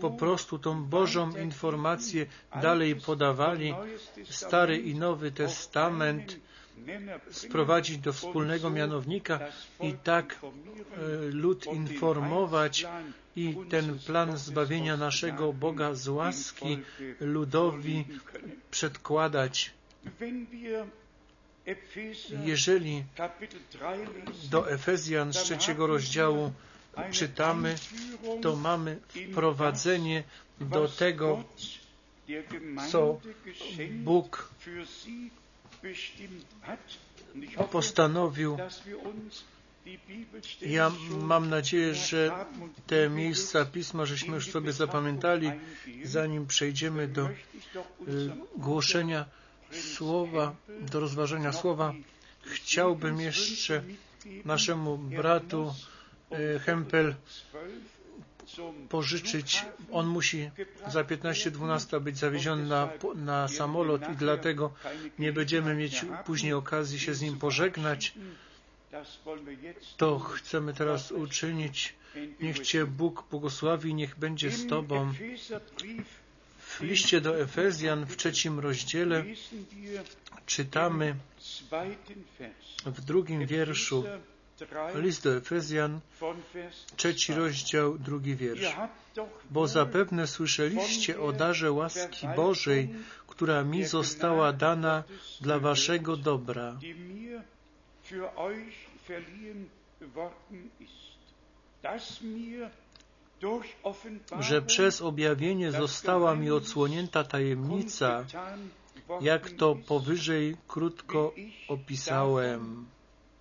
[0.01, 2.27] po prostu tą Bożą informację
[2.63, 3.75] dalej podawali.
[4.31, 6.39] Stary i Nowy Testament
[7.31, 9.41] sprowadzić do wspólnego mianownika
[9.81, 10.99] i tak e,
[11.31, 12.87] lud informować
[13.37, 16.79] i ten plan zbawienia naszego Boga z łaski
[17.21, 18.05] ludowi
[18.71, 19.71] przedkładać.
[22.45, 23.05] Jeżeli
[24.51, 26.53] do Efezjan z trzeciego rozdziału
[27.11, 27.75] czytamy,
[28.43, 30.23] to mamy wprowadzenie
[30.61, 31.45] do tego,
[32.91, 33.21] co
[33.91, 34.51] Bóg
[37.71, 38.57] postanowił.
[40.61, 42.45] Ja mam nadzieję, że
[42.87, 45.51] te miejsca pisma, żeśmy już sobie zapamiętali,
[46.05, 47.33] zanim przejdziemy do y,
[48.57, 49.25] głoszenia
[49.73, 51.95] słowa, do rozważenia słowa.
[52.43, 53.83] Chciałbym jeszcze
[54.45, 55.75] naszemu bratu
[56.33, 57.15] y, Hempel
[58.89, 59.65] pożyczyć.
[59.93, 60.51] On musi
[60.89, 64.73] za 15-12 być zawieziony na, na samolot i dlatego
[65.19, 68.15] nie będziemy mieć później okazji się z nim pożegnać.
[69.97, 71.95] To chcemy teraz uczynić.
[72.41, 75.13] Niech Cię Bóg błogosławi, niech będzie z Tobą.
[76.59, 79.25] W liście do Efezjan w trzecim rozdziale
[80.47, 81.17] czytamy
[82.87, 84.05] w drugim wierszu
[84.95, 86.01] List do Efezjan,
[86.97, 88.77] trzeci rozdział, drugi wiersz.
[89.51, 92.95] Bo zapewne słyszeliście o darze łaski Bożej,
[93.27, 95.03] która mi została dana
[95.41, 96.79] dla waszego dobra,
[104.41, 108.25] że przez objawienie została mi odsłonięta tajemnica,
[109.21, 111.35] jak to powyżej krótko
[111.69, 112.87] opisałem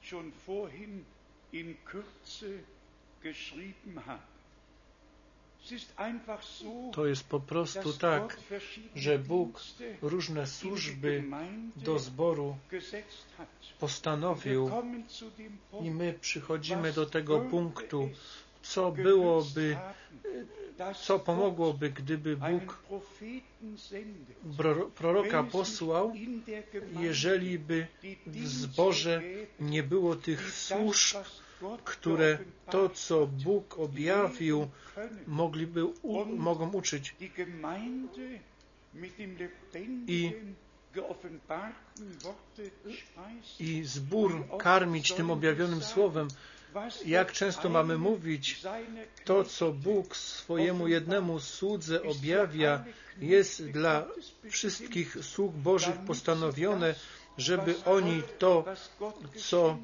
[0.04, 1.06] schon vorhin
[1.52, 2.60] in Kürze
[3.22, 4.34] geschrieben habe.
[6.92, 8.38] To jest po prostu tak,
[8.96, 9.62] że Bóg
[10.02, 11.24] różne służby
[11.76, 12.58] do zboru
[13.80, 14.72] postanowił
[15.82, 18.10] i my przychodzimy do tego punktu,
[18.63, 19.78] co byłoby,
[21.02, 22.84] co pomogłoby, gdyby Bóg
[24.95, 26.13] proroka posłał,
[26.99, 27.88] jeżeli by
[28.28, 29.21] w zborze
[29.60, 31.17] nie było tych służb,
[31.84, 32.38] które
[32.69, 34.67] to, co Bóg objawił,
[35.28, 37.15] mogliby u, mogą uczyć.
[40.08, 40.32] I,
[43.60, 46.28] I zbór karmić tym objawionym słowem.
[47.06, 48.62] Jak często mamy mówić,
[49.26, 52.84] to co Bóg swojemu jednemu słudze objawia,
[53.22, 54.06] jest dla
[54.50, 56.96] wszystkich sług Bożych postanowione,
[57.38, 58.66] żeby oni to,
[59.36, 59.78] co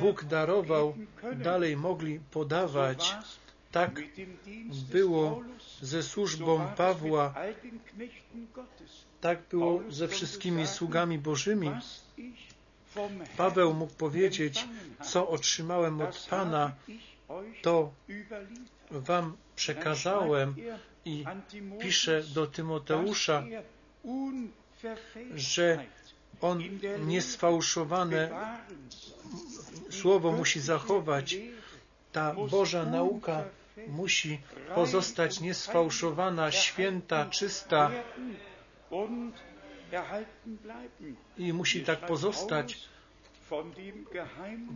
[0.00, 0.96] Bóg darował,
[1.36, 3.14] dalej mogli podawać.
[3.72, 4.00] Tak
[4.92, 5.42] było
[5.82, 7.34] ze służbą Pawła,
[9.20, 11.70] tak było ze wszystkimi sługami Bożymi.
[13.36, 14.64] Paweł mógł powiedzieć,
[15.02, 16.72] co otrzymałem od Pana,
[17.62, 17.92] to
[18.90, 20.54] wam przekazałem
[21.04, 21.24] i
[21.80, 23.42] pisze do Tymoteusza,
[25.34, 25.84] że
[26.40, 26.62] on
[27.06, 28.30] niesfałszowane
[29.90, 31.36] słowo musi zachować.
[32.12, 33.44] Ta Boża nauka
[33.88, 34.40] musi
[34.74, 37.90] pozostać niesfałszowana, święta, czysta
[41.38, 42.88] i musi tak pozostać.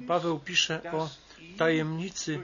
[0.09, 1.09] Paweł pisze o
[1.59, 2.39] tajemnicy,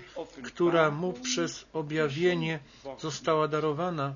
[0.45, 2.59] która mu przez objawienie
[2.99, 4.15] została darowana.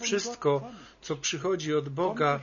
[0.00, 2.40] Wszystko, co przychodzi od Boga,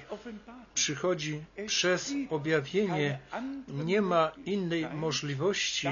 [0.73, 3.19] przychodzi przez objawienie.
[3.67, 5.87] Nie ma innej możliwości.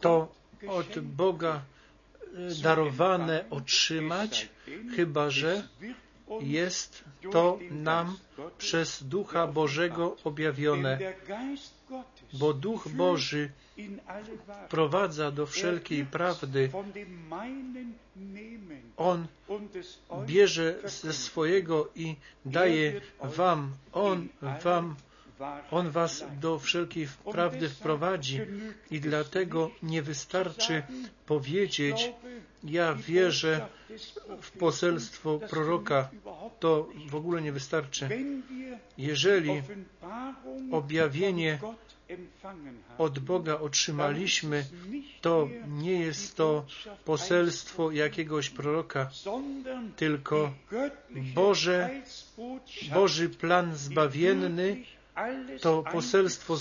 [0.00, 0.28] To
[0.68, 1.62] od Boga
[2.34, 4.48] e, darowane otrzymać,
[4.96, 5.68] chyba że
[6.40, 8.16] jest to nam
[8.58, 10.98] przez Ducha Bożego objawione,
[12.32, 13.50] bo Duch Boży
[14.68, 16.70] prowadza do wszelkiej prawdy.
[18.96, 19.26] On
[20.26, 23.72] bierze ze swojego i daje wam.
[23.92, 24.28] On
[24.64, 24.96] wam
[25.70, 28.40] on was do wszelkiej prawdy wprowadzi
[28.90, 30.82] i dlatego nie wystarczy
[31.26, 32.12] powiedzieć,
[32.64, 33.66] ja wierzę
[34.40, 36.08] w poselstwo proroka.
[36.60, 38.08] To w ogóle nie wystarczy.
[38.98, 39.62] Jeżeli
[40.70, 41.58] objawienie
[42.98, 44.64] od Boga otrzymaliśmy,
[45.20, 46.66] to nie jest to
[47.04, 49.10] poselstwo jakiegoś proroka,
[49.96, 50.52] tylko
[51.34, 51.90] Boże,
[52.94, 54.84] Boży plan zbawienny,
[55.60, 56.56] to poselstwo,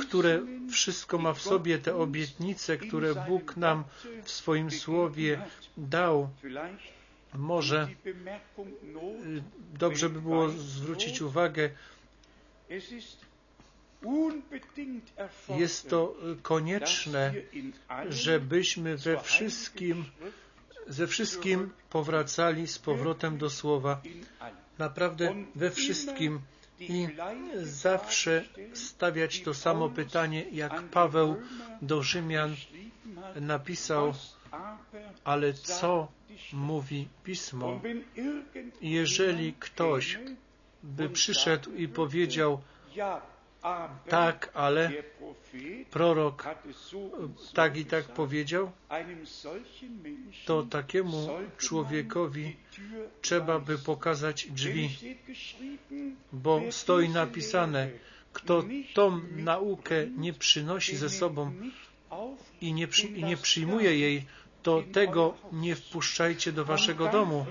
[0.00, 3.84] które wszystko ma w sobie, te obietnice, które Bóg nam
[4.24, 5.42] w swoim słowie
[5.76, 6.28] dał.
[7.34, 9.42] Może y,
[9.78, 11.70] dobrze by było zwrócić uwagę,
[15.48, 17.34] jest to konieczne,
[18.08, 20.04] żebyśmy we wszystkim,
[20.88, 24.00] ze wszystkim powracali z powrotem do Słowa.
[24.78, 26.40] Naprawdę we wszystkim
[26.80, 27.08] i
[27.62, 31.36] zawsze stawiać to samo pytanie, jak Paweł
[31.82, 32.56] do Rzymian
[33.40, 34.14] napisał,
[35.24, 36.08] ale co
[36.52, 37.80] mówi Pismo?
[38.80, 40.18] Jeżeli ktoś
[40.82, 42.60] by przyszedł i powiedział,
[44.08, 44.92] tak, ale
[45.90, 46.44] prorok
[47.54, 48.72] tak i tak powiedział,
[50.44, 52.56] to takiemu człowiekowi
[53.22, 54.98] trzeba by pokazać drzwi,
[56.32, 57.90] bo stoi napisane,
[58.32, 61.52] kto tą naukę nie przynosi ze sobą
[62.60, 64.26] i nie, przy, i nie przyjmuje jej,
[64.62, 67.46] to tego nie wpuszczajcie do waszego domu.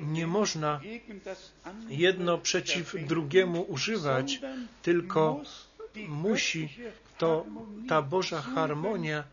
[0.00, 0.80] Nie można
[1.88, 4.40] jedno przeciw drugiemu używać,
[4.82, 5.40] tylko
[6.08, 6.68] musi
[7.18, 7.44] to
[7.88, 9.24] ta Boża harmonia,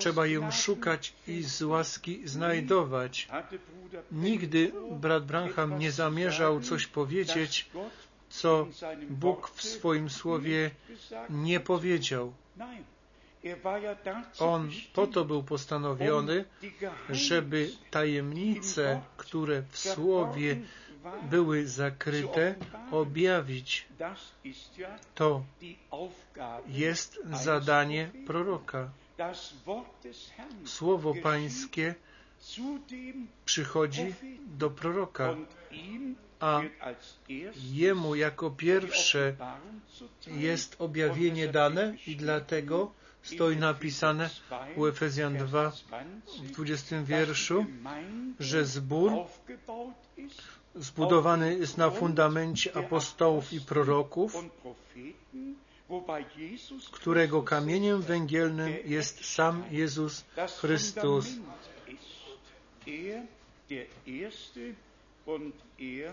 [0.00, 3.28] trzeba ją szukać i z łaski znajdować.
[4.12, 7.70] Nigdy brat Branham nie zamierzał coś powiedzieć,
[8.30, 8.66] co
[9.10, 10.70] Bóg w swoim słowie
[11.30, 12.32] nie powiedział.
[14.38, 16.44] On po to był postanowiony,
[17.10, 20.60] żeby tajemnice, które w Słowie
[21.30, 22.54] były zakryte,
[22.90, 23.86] objawić.
[25.14, 25.42] To
[26.68, 28.90] jest zadanie proroka.
[30.64, 31.94] Słowo Pańskie
[33.44, 34.14] przychodzi
[34.58, 35.36] do proroka,
[36.40, 36.60] a
[37.56, 39.36] jemu jako pierwsze
[40.26, 42.92] jest objawienie dane i dlatego
[43.34, 44.30] stoi napisane
[44.76, 45.72] u Efezjan 2
[46.42, 47.66] w 20 wierszu,
[48.40, 49.12] że zbór
[50.74, 54.36] zbudowany jest na fundamencie apostołów i proroków,
[56.92, 60.24] którego kamieniem węgielnym jest sam Jezus
[60.60, 61.26] Chrystus.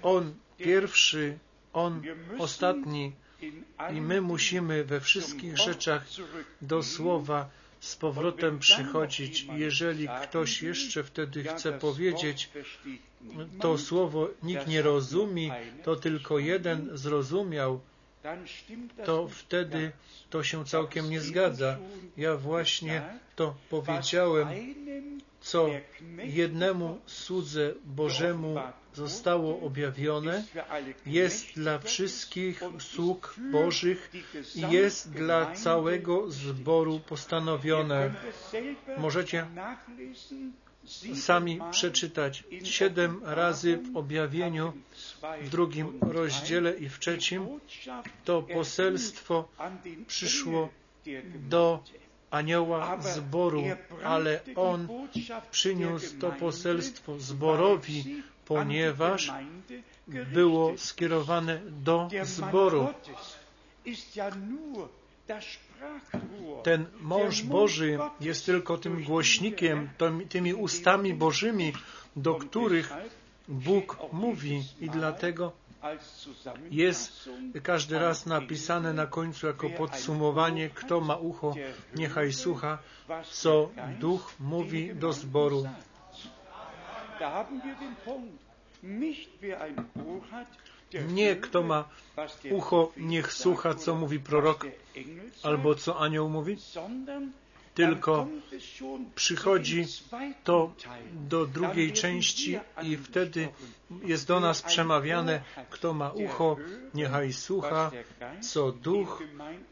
[0.01, 1.38] On pierwszy,
[1.73, 2.01] On
[2.39, 3.12] ostatni
[3.93, 6.05] i my musimy we wszystkich rzeczach
[6.61, 9.47] do Słowa z powrotem przychodzić.
[9.55, 12.49] Jeżeli ktoś jeszcze wtedy chce powiedzieć,
[13.59, 17.79] to Słowo nikt nie rozumie, to tylko jeden zrozumiał,
[19.05, 19.91] to wtedy
[20.29, 21.77] to się całkiem nie zgadza.
[22.17, 23.01] Ja właśnie
[23.35, 24.47] to powiedziałem,
[25.45, 25.69] co
[26.23, 28.55] jednemu słudze Bożemu
[28.93, 30.43] zostało objawione,
[31.05, 34.12] jest dla wszystkich sług Bożych
[34.55, 38.13] i jest dla całego zboru postanowione.
[38.97, 39.47] Możecie
[41.15, 44.73] sami przeczytać siedem razy w objawieniu
[45.41, 47.47] w drugim rozdziale i w trzecim
[48.25, 49.47] to poselstwo
[50.08, 50.69] przyszło
[51.49, 51.84] do
[52.35, 53.63] anioła zboru,
[54.03, 54.87] ale on
[55.51, 59.31] przyniósł to poselstwo zborowi, ponieważ
[60.07, 62.88] było skierowane do zboru.
[66.63, 69.89] Ten mąż Boży jest tylko tym głośnikiem,
[70.29, 71.73] tymi ustami Bożymi,
[72.15, 72.93] do których
[73.47, 74.63] Bóg mówi.
[74.81, 75.51] I dlatego
[76.71, 77.29] jest
[77.63, 81.55] każdy raz napisane na końcu jako podsumowanie, kto ma ucho,
[81.95, 82.77] niechaj słucha,
[83.31, 83.69] co
[83.99, 85.67] Duch mówi do zboru.
[91.07, 91.89] Nie kto ma
[92.51, 94.67] ucho, niech słucha, co mówi prorok,
[95.43, 96.57] albo co anioł mówi,
[97.76, 98.28] tylko
[99.15, 99.86] przychodzi
[100.43, 100.73] to
[101.13, 103.49] do drugiej części i wtedy
[104.03, 106.57] jest do nas przemawiane, kto ma ucho,
[106.93, 107.91] niechaj słucha,
[108.41, 109.23] co duch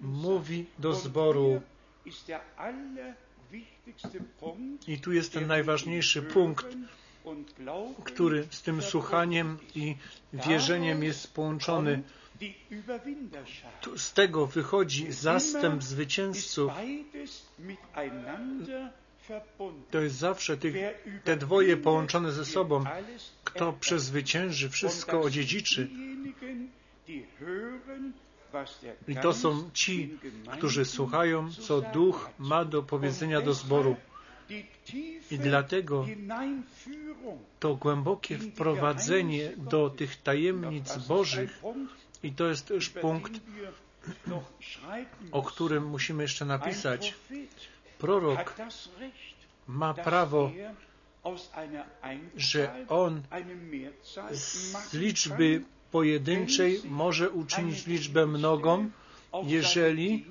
[0.02, 1.62] mówi do zboru.
[4.88, 6.66] I tu jest ten najważniejszy punkt,
[8.04, 9.96] który z tym słuchaniem i
[10.34, 12.04] wierzeniem jest połączony.
[13.98, 16.72] Z tego wychodzi zastęp zwycięzców.
[19.92, 20.76] To jest zawsze tych,
[21.24, 22.84] te dwoje połączone ze sobą.
[23.44, 25.90] Kto przezwycięży, wszystko odziedziczy.
[29.08, 30.18] I to są ci,
[30.52, 33.96] którzy słuchają, co Duch ma do powiedzenia do zboru.
[35.32, 36.06] I dlatego
[37.60, 41.62] to głębokie wprowadzenie do tych tajemnic Bożych,
[42.24, 43.32] i to jest też punkt,
[45.32, 47.14] o którym musimy jeszcze napisać.
[47.98, 48.56] Prorok
[49.68, 50.52] ma prawo,
[52.38, 53.22] że on
[54.32, 58.90] z liczby pojedynczej może uczynić liczbę mnogą,
[59.44, 60.26] jeżeli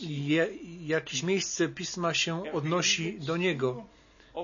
[0.00, 0.48] je,
[0.86, 3.86] jakieś miejsce pisma się odnosi do niego.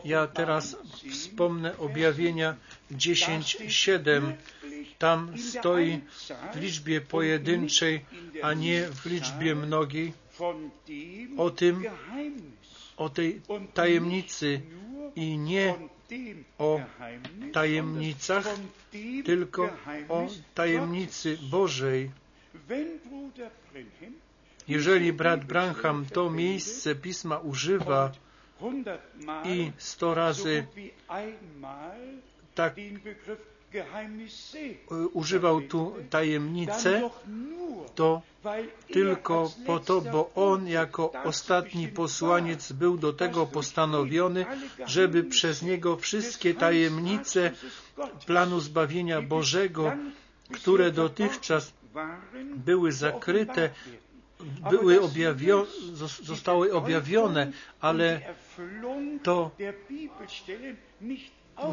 [0.05, 0.77] Ja teraz
[1.11, 2.57] wspomnę objawienia
[2.91, 4.33] 10:7.
[4.99, 6.01] Tam stoi
[6.55, 8.05] w liczbie pojedynczej,
[8.43, 10.13] a nie w liczbie mnogiej.
[11.37, 11.85] O tym,
[12.97, 13.41] o tej
[13.75, 14.61] tajemnicy
[15.17, 15.75] i nie
[16.59, 16.81] o
[17.53, 18.47] tajemnicach,
[19.25, 19.71] tylko
[20.09, 22.11] o tajemnicy Bożej.
[24.69, 28.13] Jeżeli brat Branham to miejsce pisma używa
[29.45, 30.67] i sto razy
[32.55, 32.75] tak
[35.13, 37.11] używał tu tajemnicę,
[37.95, 38.23] to
[38.93, 44.47] tylko po to, bo on jako ostatni posłaniec był do tego postanowiony,
[44.87, 47.51] żeby przez niego wszystkie tajemnice
[48.27, 49.93] planu zbawienia Bożego,
[50.53, 51.73] które dotychczas
[52.57, 53.71] były zakryte,
[54.71, 55.67] były objawio
[56.23, 58.21] zostały objawione, ale
[59.23, 59.51] to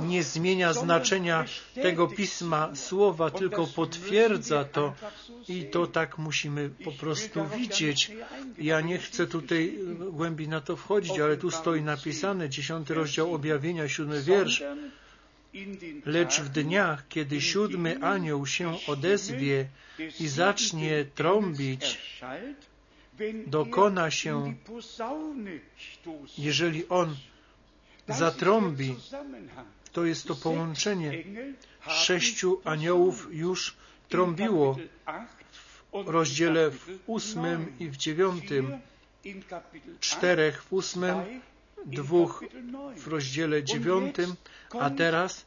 [0.07, 4.93] nie zmienia znaczenia tego pisma słowa, tylko potwierdza to
[5.47, 8.11] i to tak musimy po prostu widzieć.
[8.57, 9.79] Ja nie chcę tutaj
[10.11, 14.63] głębiej na to wchodzić, ale tu stoi napisane, dziesiąty rozdział objawienia, siódmy wiersz.
[16.05, 19.67] Lecz w dniach, kiedy siódmy anioł się odezwie
[20.19, 21.99] i zacznie trąbić,
[23.47, 24.53] dokona się,
[26.37, 27.15] jeżeli on
[28.07, 28.95] zatrąbi,
[29.91, 31.23] to jest to połączenie.
[31.87, 33.75] Sześciu aniołów już
[34.09, 34.77] trąbiło
[36.05, 38.79] w rozdziale w ósmym i w dziewiątym,
[39.99, 41.41] czterech w ósmym,
[41.85, 42.43] dwóch
[42.97, 44.35] w rozdziale dziewiątym,
[44.79, 45.45] a teraz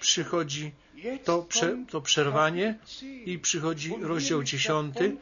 [0.00, 0.72] przychodzi
[1.24, 2.78] to, prze, to przerwanie
[3.26, 5.16] i przychodzi rozdział dziesiąty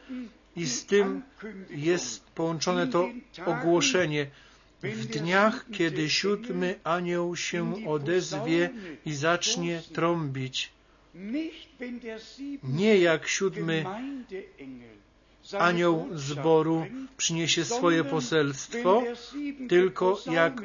[0.55, 1.21] i z tym
[1.69, 3.09] jest połączone to
[3.45, 4.27] ogłoszenie.
[4.83, 8.69] W dniach, kiedy siódmy anioł się odezwie
[9.05, 10.71] i zacznie trąbić,
[12.63, 13.85] nie jak siódmy
[15.59, 16.85] anioł zboru
[17.17, 19.03] przyniesie swoje poselstwo,
[19.69, 20.61] tylko jak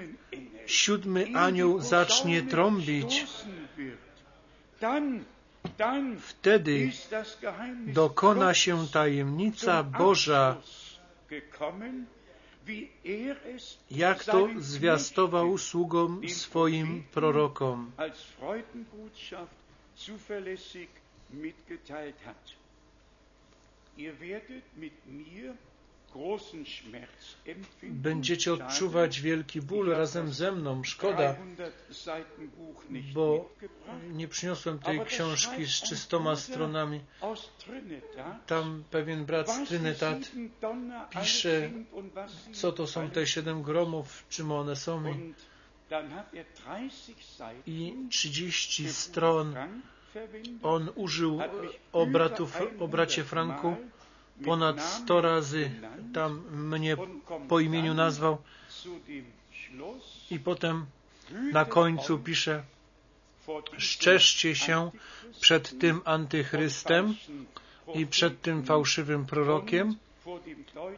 [0.66, 3.26] siódmy anioł zacznie trąbić,
[6.20, 6.90] wtedy
[7.86, 10.56] dokona się tajemnica Boża,
[13.90, 17.92] jak to zwiastował sługom swoim prorokom.
[27.82, 30.84] Będziecie odczuwać wielki ból razem ze mną.
[30.84, 31.36] Szkoda,
[33.14, 33.50] bo
[34.12, 37.00] nie przyniosłem tej książki z czystoma stronami.
[38.46, 40.18] Tam pewien brat z Trinidad
[41.10, 41.70] pisze,
[42.52, 45.02] co to są te siedem gromów, czym one są.
[47.66, 49.54] I 30 stron
[50.62, 51.40] on użył
[51.92, 53.76] o, bratów, o bracie Franku
[54.44, 55.70] ponad sto razy
[56.14, 56.96] tam mnie
[57.48, 58.38] po imieniu nazwał
[60.30, 60.86] i potem
[61.52, 62.62] na końcu pisze
[63.78, 64.90] szczerzcie się
[65.40, 67.14] przed tym antychrystem
[67.94, 69.96] i przed tym fałszywym prorokiem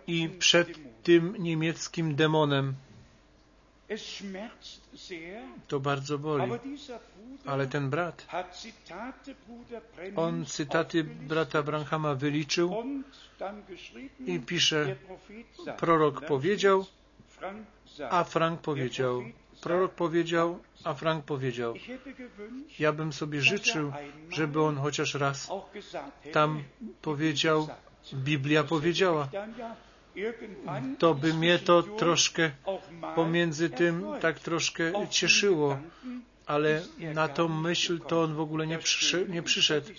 [0.07, 0.69] i przed
[1.03, 2.75] tym niemieckim demonem.
[5.69, 6.53] To bardzo boli.
[7.47, 8.27] Ale ten brat,
[10.17, 12.75] on cytaty brata Branhama wyliczył
[14.27, 14.97] i pisze,
[15.79, 16.87] prorok powiedział,
[18.11, 19.23] a Frank powiedział.
[19.61, 21.75] Prorok powiedział, a Frank powiedział.
[22.79, 23.93] Ja bym sobie życzył,
[24.31, 25.51] żeby on chociaż raz
[26.33, 26.63] tam
[27.03, 27.69] powiedział,
[28.15, 29.29] Biblia powiedziała.
[30.99, 32.51] To by mnie to troszkę
[33.15, 35.79] pomiędzy tym tak troszkę cieszyło,
[36.47, 36.83] ale
[37.15, 39.33] na tą myśl to on w ogóle nie, przyszedł.
[39.33, 39.91] Nie przyszedł.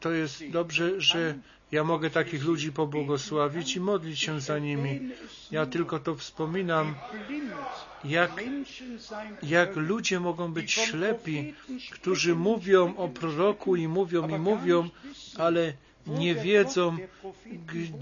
[0.00, 1.38] To jest dobrze, że
[1.72, 5.00] ja mogę takich ludzi pobłogosławić i modlić się za nimi.
[5.50, 6.94] Ja tylko to wspominam,
[8.04, 8.30] jak,
[9.42, 11.54] jak ludzie mogą być ślepi,
[11.92, 14.88] którzy mówią o proroku i mówią i mówią,
[15.38, 15.72] ale
[16.06, 16.96] nie wiedzą,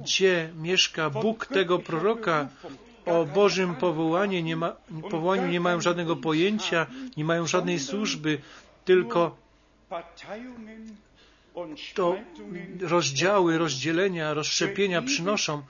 [0.03, 2.48] gdzie mieszka Bóg tego proroka,
[3.07, 4.76] o Bożym powołaniu nie, ma,
[5.11, 6.86] powołaniu nie mają żadnego pojęcia,
[7.16, 8.38] nie mają żadnej służby,
[8.84, 9.36] tylko
[11.94, 12.16] to
[12.80, 15.62] rozdziały, rozdzielenia, rozszczepienia przynoszą.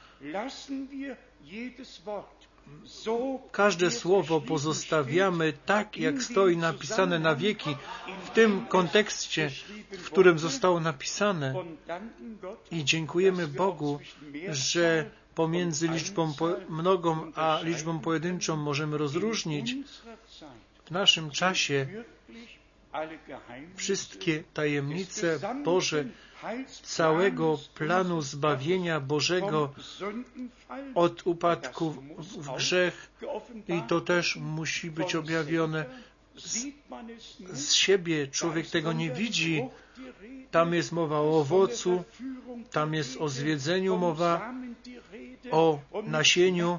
[3.52, 7.76] Każde słowo pozostawiamy tak, jak stoi napisane na wieki,
[8.24, 9.50] w tym kontekście,
[9.90, 11.54] w którym zostało napisane.
[12.70, 14.00] I dziękujemy Bogu,
[14.48, 16.32] że pomiędzy liczbą
[16.68, 19.76] mnogą a liczbą pojedynczą możemy rozróżnić.
[20.84, 21.86] W naszym czasie
[23.76, 26.04] wszystkie tajemnice Boże
[26.82, 29.72] całego planu zbawienia Bożego
[30.94, 33.10] od upadku w grzech
[33.68, 35.84] i to też musi być objawione
[36.36, 36.66] z,
[37.52, 38.26] z siebie.
[38.26, 39.62] Człowiek tego nie widzi.
[40.50, 42.04] Tam jest mowa o owocu,
[42.70, 44.54] tam jest o zwiedzeniu mowa,
[45.50, 46.78] o nasieniu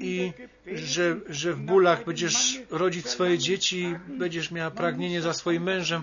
[0.00, 0.32] i
[0.74, 6.02] że, że w bólach będziesz rodzić swoje dzieci, będziesz miała pragnienie za swoim mężem.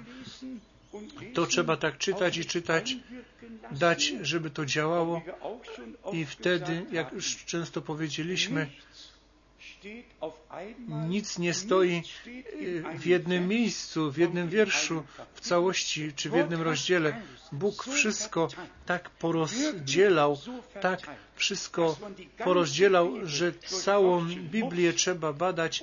[1.33, 2.95] To trzeba tak czytać i czytać,
[3.71, 5.21] dać, żeby to działało.
[6.13, 8.67] I wtedy, jak już często powiedzieliśmy,
[10.87, 12.01] nic nie stoi
[12.99, 17.21] w jednym miejscu, w jednym wierszu, w całości czy w jednym rozdziale.
[17.51, 18.47] Bóg wszystko
[18.85, 20.37] tak porozdzielał,
[20.81, 21.97] tak wszystko
[22.43, 25.81] porozdzielał, że całą Biblię trzeba badać,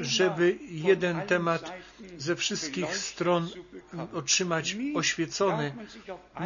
[0.00, 1.72] żeby jeden temat
[2.16, 3.48] ze wszystkich stron
[4.14, 5.74] otrzymać oświecony.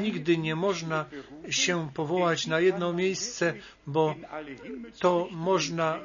[0.02, 1.04] Nigdy nie można
[1.50, 3.54] się powołać na jedno miejsce,
[3.86, 4.14] bo
[4.98, 5.98] to można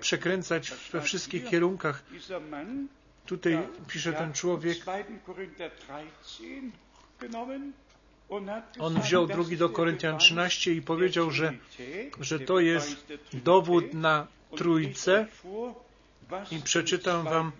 [0.00, 2.04] przekręcać we wszystkich kierunkach.
[3.26, 3.58] Tutaj
[3.88, 4.78] pisze ten człowiek,
[8.78, 11.52] on wziął drugi do Koryntian 13 i powiedział, że,
[12.20, 15.26] że to jest dowód na trójcę
[16.50, 17.52] i przeczytam wam,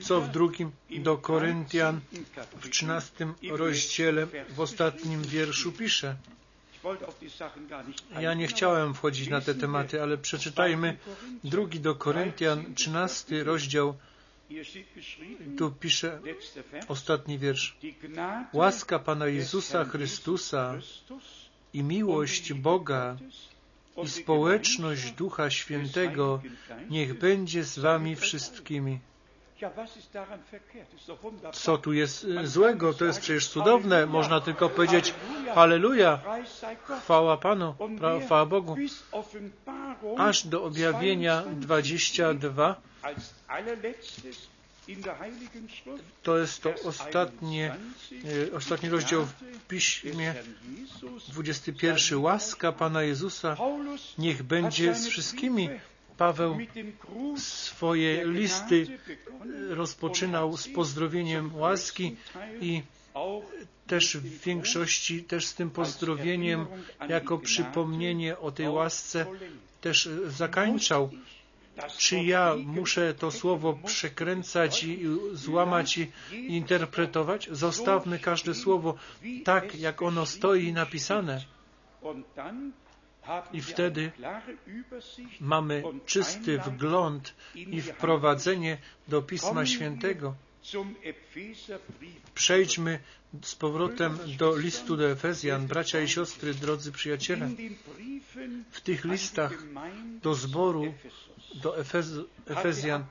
[0.00, 2.00] co w drugim do Koryntian
[2.60, 6.16] w 13 rozdziale w ostatnim wierszu pisze.
[8.20, 10.96] Ja nie chciałem wchodzić na te tematy, ale przeczytajmy
[11.44, 13.94] drugi do Koryntian 13 rozdział
[15.58, 16.20] tu pisze
[16.88, 17.76] ostatni wiersz.
[18.52, 20.78] Łaska Pana Jezusa Chrystusa
[21.72, 23.16] i miłość Boga
[24.04, 26.40] i społeczność Ducha Świętego
[26.90, 28.98] niech będzie z Wami wszystkimi.
[31.52, 32.94] Co tu jest złego?
[32.94, 34.06] To jest przecież cudowne.
[34.06, 35.14] Można tylko powiedzieć
[35.54, 36.20] Halleluja,
[37.00, 37.74] chwała Panu,
[38.24, 38.76] chwała Bogu.
[40.18, 42.76] Aż do objawienia 22
[46.22, 47.76] to jest to ostatnie,
[48.52, 49.32] e, ostatni rozdział w
[49.68, 50.34] Piśmie,
[51.28, 52.18] 21.
[52.18, 53.56] Łaska Pana Jezusa.
[54.18, 55.68] Niech będzie z wszystkimi.
[56.16, 56.58] Paweł
[57.36, 58.86] swoje listy
[59.68, 62.16] rozpoczynał z pozdrowieniem łaski
[62.60, 62.82] i
[63.86, 66.66] też w większości też z tym pozdrowieniem
[67.08, 69.26] jako przypomnienie o tej łasce
[69.80, 71.10] też zakańczał
[71.98, 74.98] czy ja muszę to słowo przekręcać i
[75.32, 77.48] złamać i interpretować?
[77.52, 78.94] Zostawmy każde słowo
[79.44, 81.44] tak, jak ono stoi napisane.
[83.52, 84.12] I wtedy
[85.40, 90.34] mamy czysty wgląd i wprowadzenie do Pisma Świętego.
[92.34, 92.98] Przejdźmy
[93.42, 97.50] z powrotem do listu do Efezjan, bracia i siostry, drodzy przyjaciele.
[98.70, 99.52] W tych listach
[100.22, 100.94] do zboru
[101.54, 102.06] do Efez,
[102.46, 103.04] Efezjan,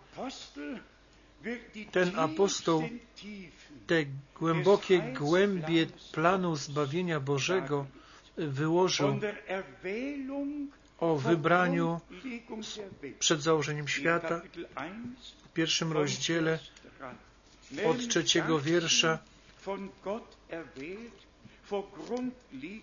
[1.91, 2.89] ten apostoł
[3.87, 4.05] te
[4.39, 7.85] głębokie głębie planu zbawienia Bożego
[8.37, 9.19] wyłożył
[10.99, 12.01] o wybraniu
[13.19, 14.41] przed założeniem świata.
[15.45, 16.59] W pierwszym rozdziale
[17.85, 19.19] od trzeciego wiersza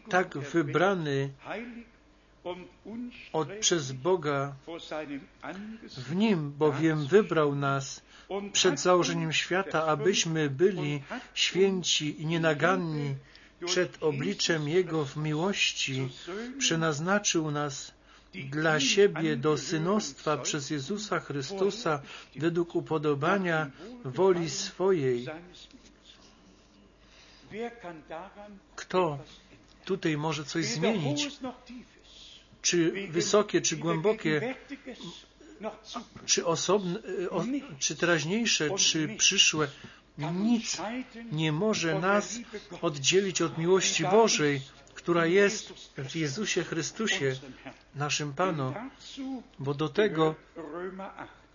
[0.08, 1.30] tak wybrany
[3.32, 4.54] od, przez Boga.
[5.96, 8.02] W Nim bowiem wybrał nas
[8.52, 11.02] przed założeniem świata, abyśmy byli
[11.34, 13.14] święci i nienaganni
[13.66, 16.08] przed obliczem Jego w miłości.
[16.58, 17.92] Przenaznaczył nas
[18.34, 22.02] dla siebie do synostwa przez Jezusa Chrystusa
[22.36, 23.70] według upodobania
[24.04, 25.26] woli swojej.
[28.76, 29.18] Kto
[29.84, 31.28] tutaj może coś zmienić?
[32.62, 34.54] czy wysokie, czy głębokie,
[36.26, 36.98] czy osobne,
[37.78, 39.68] czy teraźniejsze, czy przyszłe,
[40.18, 40.78] Nic
[41.32, 42.38] nie może nas
[42.82, 44.60] oddzielić od miłości Bożej,
[45.02, 47.34] która jest w Jezusie Chrystusie,
[47.94, 48.74] naszym Panu,
[49.58, 50.34] bo do tego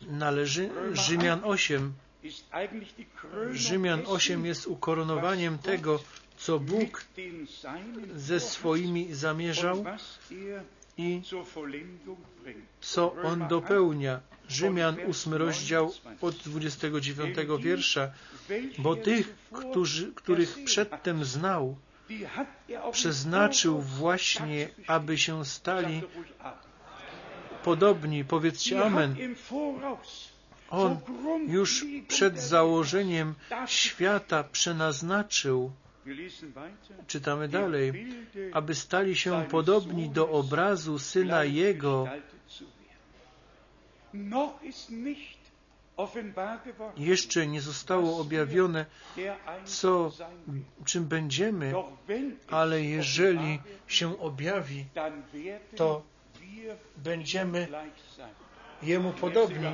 [0.02, 1.94] należy Rzymian 8.
[3.52, 6.00] Rzymian 8 jest ukoronowaniem tego,
[6.38, 7.06] co Bóg
[8.16, 9.86] ze swoimi zamierzał
[10.98, 11.22] i
[12.82, 14.20] co On dopełnia.
[14.50, 18.12] Rzymian 8 rozdział od 29 wiersza,
[18.78, 21.78] bo tych, którzy, których przedtem znał,
[22.92, 26.02] przeznaczył właśnie, aby się stali
[27.64, 28.26] podobni.
[28.26, 29.16] Powiedzcie Amen.
[30.70, 31.00] On
[31.48, 33.36] już przed założeniem
[33.66, 35.72] świata przenaznaczył,
[37.08, 38.08] czytamy dalej,
[38.54, 42.08] aby stali się podobni do obrazu Syna Jego.
[46.98, 48.86] Jeszcze nie zostało objawione,
[49.66, 50.12] co,
[50.86, 51.74] czym będziemy,
[52.52, 54.86] ale jeżeli się objawi,
[55.76, 56.04] to
[56.98, 57.68] będziemy
[58.84, 59.68] Jemu podobni.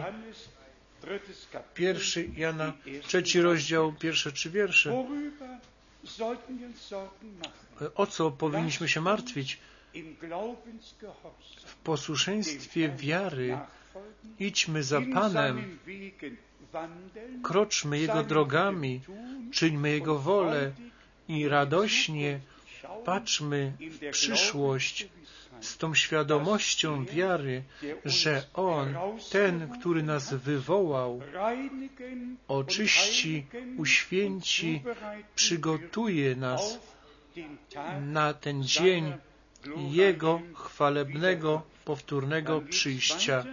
[1.74, 5.06] Pierwszy Jana, trzeci rozdział, pierwsze trzy wiersze.
[7.96, 9.60] O co powinniśmy się martwić?
[11.66, 13.58] W posłuszeństwie wiary
[14.40, 15.78] idźmy za Panem,
[17.44, 19.02] kroczmy Jego drogami,
[19.52, 20.72] czyńmy Jego wolę
[21.28, 22.40] i radośnie
[23.06, 25.08] patrzmy w przyszłość
[25.62, 27.64] z tą świadomością wiary,
[28.06, 28.96] że On,
[29.32, 31.22] ten, który nas wywołał,
[32.48, 33.46] oczyści,
[33.78, 34.82] uświęci,
[35.36, 36.80] przygotuje nas
[38.02, 39.14] na ten dzień
[39.92, 43.46] Jego chwalebnego, powtórnego przyjścia.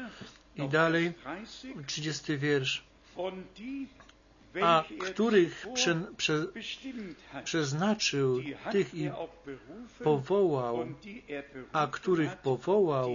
[0.57, 1.13] I dalej,
[1.87, 2.85] 30 wiersz.
[4.63, 6.47] A których prze, prze,
[7.45, 8.41] przeznaczył,
[8.73, 9.11] tych i
[10.05, 10.87] powołał,
[11.73, 13.15] a których powołał,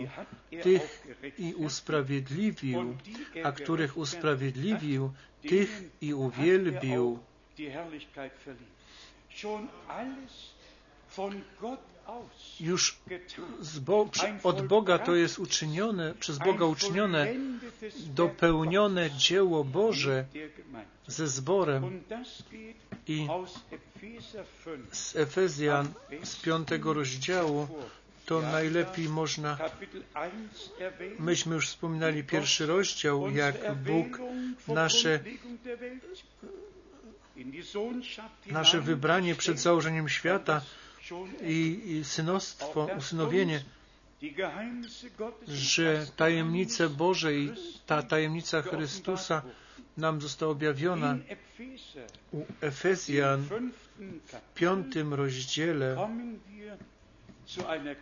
[0.63, 1.07] tych
[1.37, 2.97] i usprawiedliwił,
[3.43, 5.11] a których usprawiedliwił,
[5.41, 7.19] tych i uwielbił.
[12.59, 12.97] Już
[13.81, 14.09] Bo
[14.43, 17.27] od Boga to jest uczynione, przez Boga uczynione,
[18.05, 20.25] dopełnione dzieło Boże
[21.07, 22.03] ze zborem
[23.07, 23.27] i
[24.91, 25.93] z Efezjan
[26.23, 27.67] z piątego rozdziału
[28.25, 29.57] to najlepiej można.
[31.19, 34.19] Myśmy już wspominali pierwszy rozdział, jak Bóg
[34.67, 35.19] nasze,
[38.45, 40.61] nasze wybranie przed założeniem świata
[41.41, 43.63] i, synostwo, usynowienie,
[45.47, 47.51] że tajemnice Boże i
[47.85, 49.41] ta tajemnica Chrystusa
[49.97, 51.17] nam została objawiona
[52.31, 53.43] u Efezjan
[54.25, 56.09] w piątym rozdziale.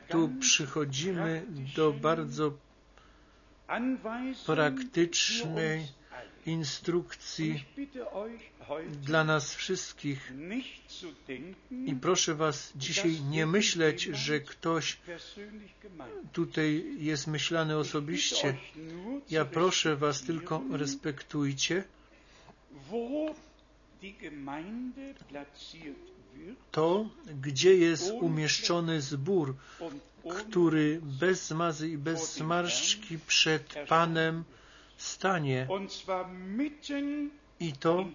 [0.10, 1.46] Tu przychodzimy
[1.76, 2.54] do bardzo
[4.46, 5.88] praktycznej
[6.46, 7.66] instrukcji
[9.02, 10.32] dla nas wszystkich.
[11.86, 14.98] I proszę Was dzisiaj nie myśleć, że ktoś
[16.34, 18.58] tutaj jest myślany osobiście.
[19.30, 21.84] Ja proszę Was tylko respektujcie
[26.72, 27.10] to,
[27.42, 29.56] gdzie jest umieszczony zbór,
[30.30, 34.44] który bez zmazy i bez zmarszczki przed Panem
[34.98, 35.68] stanie.
[37.60, 38.06] I to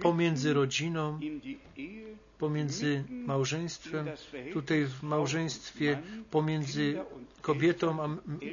[0.00, 1.20] pomiędzy rodziną,
[2.38, 4.06] pomiędzy małżeństwem,
[4.52, 6.98] tutaj w małżeństwie, pomiędzy
[7.42, 8.08] kobietą a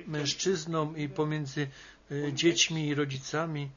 [0.07, 1.67] mężczyzną i pomiędzy
[2.11, 3.69] e, dziećmi i rodzicami.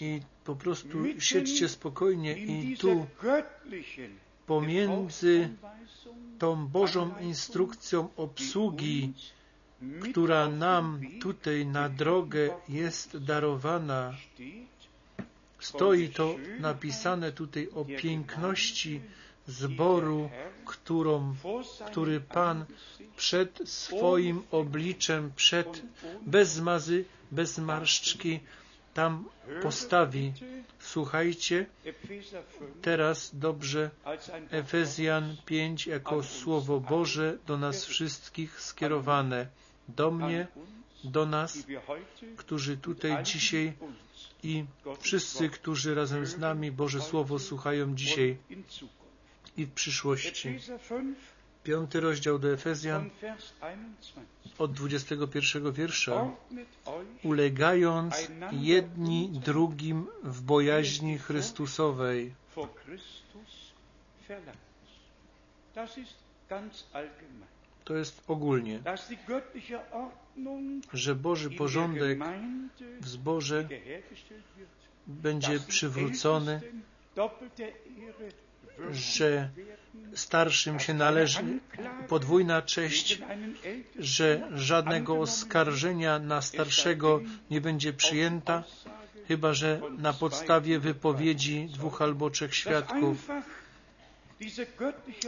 [0.00, 3.06] I po prostu siedźcie spokojnie i tu
[4.46, 5.48] pomiędzy
[6.38, 9.12] tą Bożą instrukcją obsługi,
[10.10, 14.14] która nam tutaj na drogę jest darowana,
[15.58, 19.00] stoi to napisane tutaj o piękności
[19.46, 20.30] zboru,
[20.64, 21.34] którą,
[21.86, 22.64] który Pan
[23.16, 25.82] przed swoim obliczem, przed
[26.26, 28.40] bez zmazy, bez marszczki,
[28.94, 29.24] tam
[29.62, 30.32] postawi.
[30.80, 31.66] Słuchajcie
[32.82, 33.90] teraz dobrze
[34.50, 39.46] Efezjan 5 jako Słowo Boże do nas wszystkich skierowane,
[39.96, 40.46] do mnie,
[41.04, 41.58] do nas,
[42.36, 43.72] którzy tutaj dzisiaj
[44.42, 44.64] i
[45.00, 48.36] wszyscy, którzy razem z nami Boże Słowo słuchają dzisiaj
[49.56, 50.58] i w przyszłości.
[51.64, 53.10] Piąty rozdział do Efezjan
[54.58, 56.30] od 21 wiersza.
[57.24, 58.14] Ulegając
[58.52, 62.34] jedni drugim w bojaźni Chrystusowej.
[65.74, 66.14] To jest
[68.28, 68.80] ogólnie,
[70.92, 72.18] że Boży porządek
[73.00, 73.68] w zborze
[75.06, 76.60] będzie przywrócony,
[78.92, 79.50] że
[80.14, 81.42] starszym się należy
[82.08, 83.22] podwójna cześć,
[83.98, 87.20] że żadnego oskarżenia na starszego
[87.50, 88.64] nie będzie przyjęta,
[89.28, 93.28] chyba że na podstawie wypowiedzi dwóch albo trzech świadków,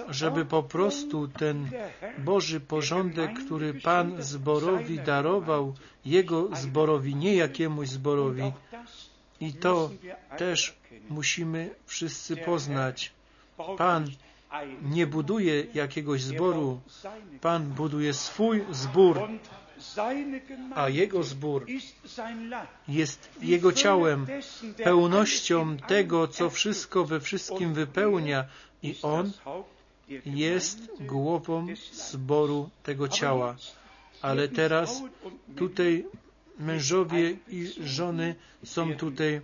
[0.09, 1.71] żeby po prostu ten
[2.19, 8.53] Boży porządek, który Pan zborowi darował, Jego zborowi, nie jakiemuś zborowi,
[9.41, 9.91] i to
[10.39, 10.75] też
[11.11, 13.13] musimy wszyscy poznać.
[13.79, 14.11] Pan
[14.83, 16.81] nie buduje jakiegoś zboru,
[17.41, 19.29] Pan buduje swój zbór,
[20.75, 21.67] a Jego zbór
[22.89, 24.27] jest Jego ciałem,
[24.85, 28.45] pełnością tego, co wszystko we wszystkim wypełnia
[28.83, 29.33] i On
[30.27, 33.57] jest głową zboru tego ciała.
[34.23, 35.03] Ale teraz
[35.57, 36.05] tutaj
[36.59, 39.41] mężowie i żony są tutaj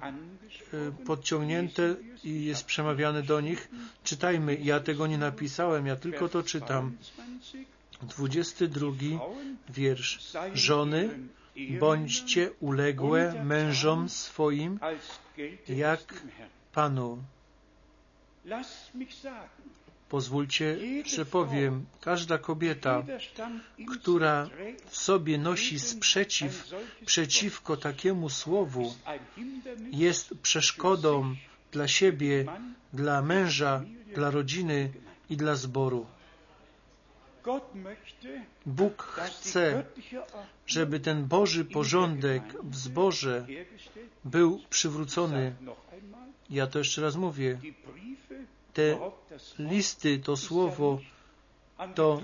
[1.07, 3.69] podciągnięte i jest przemawiane do nich.
[4.05, 6.97] Czytajmy, ja tego nie napisałem, ja tylko to czytam.
[8.03, 8.93] 22
[9.69, 10.33] wiersz.
[10.55, 11.19] Żony,
[11.81, 14.81] bądźcie uległe mężom swoim,
[15.69, 16.23] jak
[16.73, 17.19] Panu.
[20.09, 23.03] Pozwólcie, że powiem, każda kobieta,
[23.99, 24.49] która
[24.87, 26.71] w sobie nosi sprzeciw
[27.07, 28.95] przeciwko takiemu słowu,
[29.93, 31.35] jest przeszkodą
[31.73, 32.47] dla siebie,
[32.93, 33.83] dla męża,
[34.15, 34.93] dla rodziny
[35.31, 36.07] i dla zboru.
[38.67, 39.85] Bóg chce,
[40.67, 43.47] żeby ten Boży porządek w zborze
[44.25, 45.55] był przywrócony.
[46.51, 47.59] Ja to jeszcze raz mówię.
[48.75, 48.99] Te
[49.59, 51.01] listy, to słowo,
[51.95, 52.23] to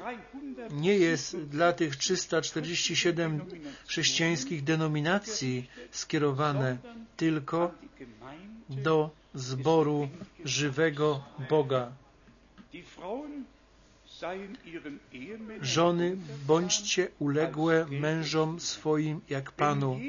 [0.71, 3.41] nie jest dla tych 347
[3.87, 6.79] chrześcijańskich denominacji skierowane,
[7.17, 7.75] tylko
[8.69, 10.09] do zboru
[10.45, 11.93] żywego Boga.
[15.63, 16.17] Żony,
[16.47, 20.01] bądźcie uległe mężom swoim jak Panu.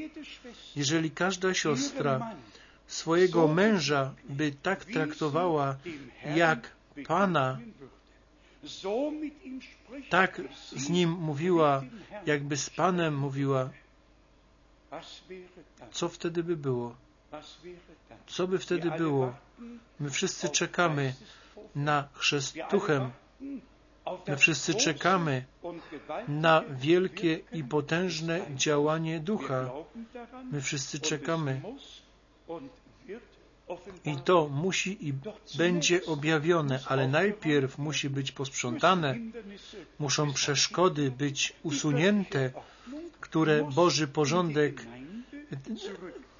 [0.76, 2.36] Jeżeli każda siostra
[2.88, 5.75] swojego męża by tak traktowała
[6.36, 6.75] jak
[7.07, 7.59] Pana,
[10.09, 10.41] tak
[10.75, 11.83] z nim mówiła,
[12.25, 13.69] jakby z Panem mówiła,
[15.91, 16.95] co wtedy by było?
[18.27, 19.33] Co by wtedy było?
[19.99, 21.13] My wszyscy czekamy
[21.75, 23.11] na chrzest duchem.
[24.27, 25.45] My wszyscy czekamy
[26.27, 29.69] na wielkie i potężne działanie ducha.
[30.51, 31.61] My wszyscy czekamy.
[34.06, 35.14] I to musi i
[35.58, 39.16] będzie objawione, ale najpierw musi być posprzątane,
[40.00, 42.52] muszą przeszkody być usunięte,
[43.20, 44.86] które Boży porządek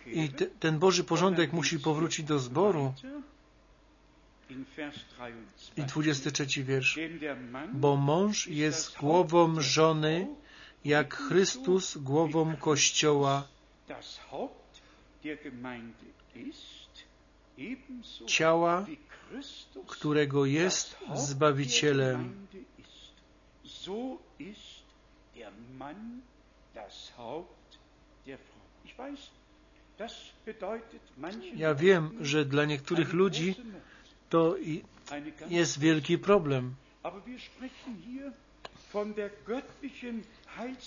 [0.06, 2.94] i te, ten Boży porządek musi powrócić do zboru.
[5.78, 7.00] I 23 wiersz.
[7.74, 10.28] Bo mąż jest głową żony,
[10.86, 13.48] jak Chrystus głową Kościoła,
[18.28, 18.86] ciała,
[19.88, 22.48] którego jest Zbawicielem.
[31.56, 33.56] Ja wiem, że dla niektórych ludzi
[34.30, 34.56] to
[35.50, 36.76] jest wielki problem.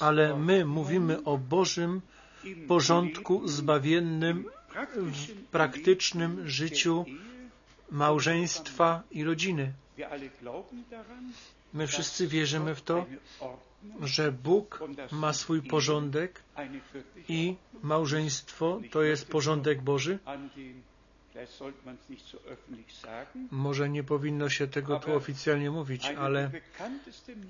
[0.01, 2.01] Ale my mówimy o Bożym
[2.69, 4.45] porządku zbawiennym
[4.97, 7.05] w praktycznym życiu
[7.91, 9.73] małżeństwa i rodziny.
[11.75, 13.07] My wszyscy wierzymy w to,
[14.01, 14.81] że Bóg
[15.13, 16.43] ma swój porządek
[17.29, 20.19] i małżeństwo to jest porządek Boży.
[23.51, 26.51] Może nie powinno się tego tu oficjalnie mówić, ale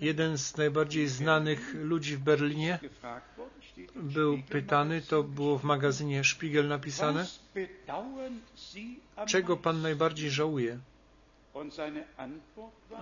[0.01, 2.78] jeden z najbardziej znanych ludzi w Berlinie
[3.95, 7.26] był pytany, to było w magazynie Spiegel napisane,
[9.26, 10.78] czego Pan najbardziej żałuje?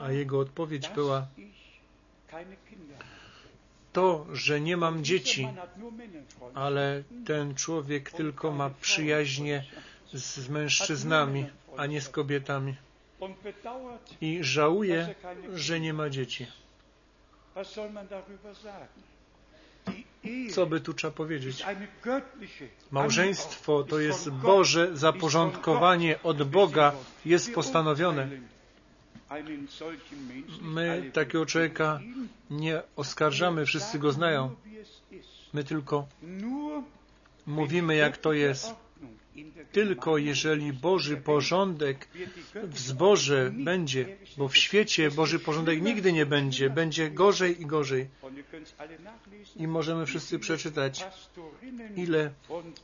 [0.01, 1.26] A jego odpowiedź była
[3.93, 5.49] to, że nie mam dzieci,
[6.55, 9.64] ale ten człowiek tylko ma przyjaźnie
[10.12, 11.46] z mężczyznami,
[11.76, 12.74] a nie z kobietami.
[14.20, 15.14] I żałuje,
[15.54, 16.46] że nie ma dzieci.
[20.50, 21.64] Co by tu trzeba powiedzieć?
[22.90, 26.92] Małżeństwo to jest Boże zaporządkowanie od Boga,
[27.24, 28.28] jest postanowione.
[30.62, 32.00] My takiego człowieka
[32.50, 34.54] nie oskarżamy, wszyscy go znają.
[35.52, 36.07] My tylko
[37.46, 38.86] mówimy, jak to jest.
[39.72, 42.09] Tylko jeżeli Boży porządek
[42.62, 48.09] w zborze będzie, bo w świecie Boży porządek nigdy nie będzie, będzie gorzej i gorzej.
[49.57, 51.05] I możemy wszyscy przeczytać,
[51.97, 52.30] ile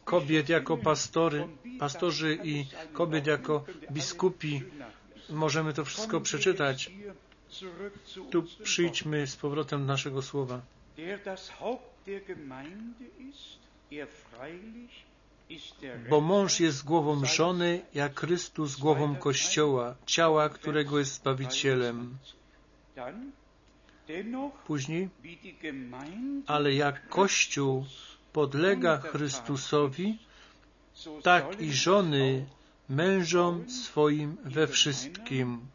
[0.04, 1.48] kobiet jako pastory,
[1.78, 4.62] pastorzy i kobiet jako biskupi,
[5.30, 6.90] możemy to wszystko przeczytać.
[8.30, 10.60] Tu przyjdźmy z powrotem do naszego słowa.
[16.10, 22.18] Bo mąż jest głową żony, jak Chrystus głową Kościoła, ciała, którego jest Zbawicielem.
[24.66, 25.08] Później,
[26.46, 27.84] ale jak Kościół
[28.32, 30.18] podlega Chrystusowi,
[31.22, 32.46] tak i żony
[32.88, 35.66] mężom swoim we wszystkim.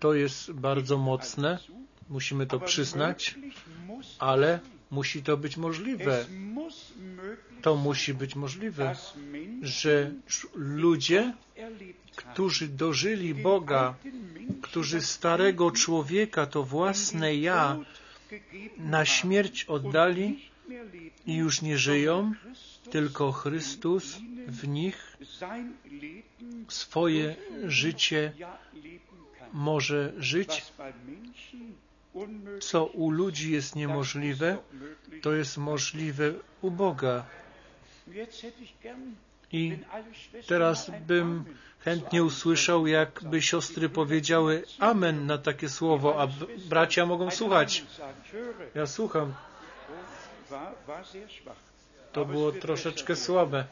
[0.00, 1.58] To jest bardzo mocne,
[2.08, 3.34] musimy to przyznać,
[4.18, 6.24] ale musi to być możliwe.
[7.62, 8.96] To musi być możliwe,
[9.62, 10.12] że
[10.54, 11.34] ludzie,
[12.16, 13.94] którzy dożyli Boga,
[14.62, 17.78] którzy starego człowieka, to własne ja,
[18.78, 20.50] na śmierć oddali
[21.26, 22.32] i już nie żyją,
[22.90, 25.16] tylko Chrystus w nich
[26.68, 27.36] swoje
[27.66, 28.32] życie
[29.52, 30.62] może żyć.
[32.60, 34.58] Co u ludzi jest niemożliwe,
[35.22, 37.24] to jest możliwe u Boga.
[39.52, 39.78] I
[40.46, 41.44] teraz bym
[41.80, 46.28] chętnie usłyszał, jakby siostry powiedziały Amen na takie słowo, a
[46.68, 47.84] bracia mogą słuchać.
[48.74, 49.34] Ja słucham.
[52.12, 53.64] To było troszeczkę słabe,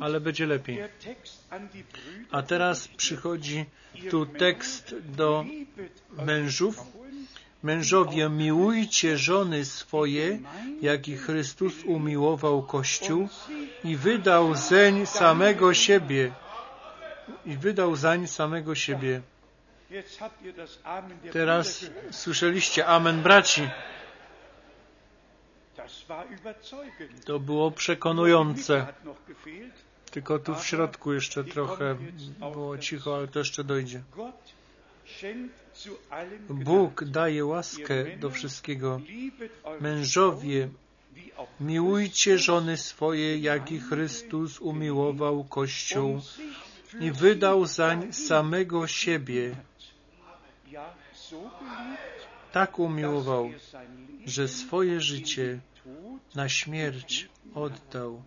[0.00, 0.78] ale będzie lepiej.
[2.30, 3.64] A teraz przychodzi
[4.10, 5.44] tu tekst do
[6.12, 6.80] mężów.
[7.62, 10.38] Mężowie, miłujcie żony swoje,
[10.82, 13.28] jak i Chrystus umiłował Kościół
[13.84, 16.32] i wydał zeń samego siebie.
[17.46, 19.20] I wydał zań samego siebie.
[21.32, 23.68] Teraz słyszeliście Amen braci.
[27.24, 28.86] To było przekonujące.
[30.10, 31.96] Tylko tu w środku jeszcze trochę
[32.52, 34.02] było cicho, ale to jeszcze dojdzie.
[36.48, 39.00] Bóg daje łaskę do wszystkiego.
[39.80, 40.68] Mężowie,
[41.60, 46.20] miłujcie żony swoje, jak i Chrystus umiłował Kościół
[47.00, 49.56] i wydał zań samego siebie.
[52.52, 53.50] Tak umiłował,
[54.26, 55.60] że swoje życie
[56.34, 58.22] na śmierć oddał.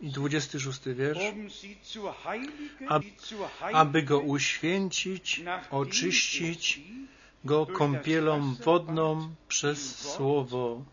[0.00, 1.18] I 26 wiersz.
[3.72, 6.80] Aby go uświęcić, oczyścić
[7.44, 10.84] go kąpielą wodną przez słowo,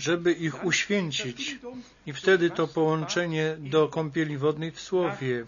[0.00, 1.58] żeby ich uświęcić.
[2.06, 5.44] I wtedy to połączenie do kąpieli wodnej w słowie.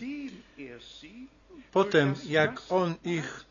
[1.73, 3.45] Potem, jak on ich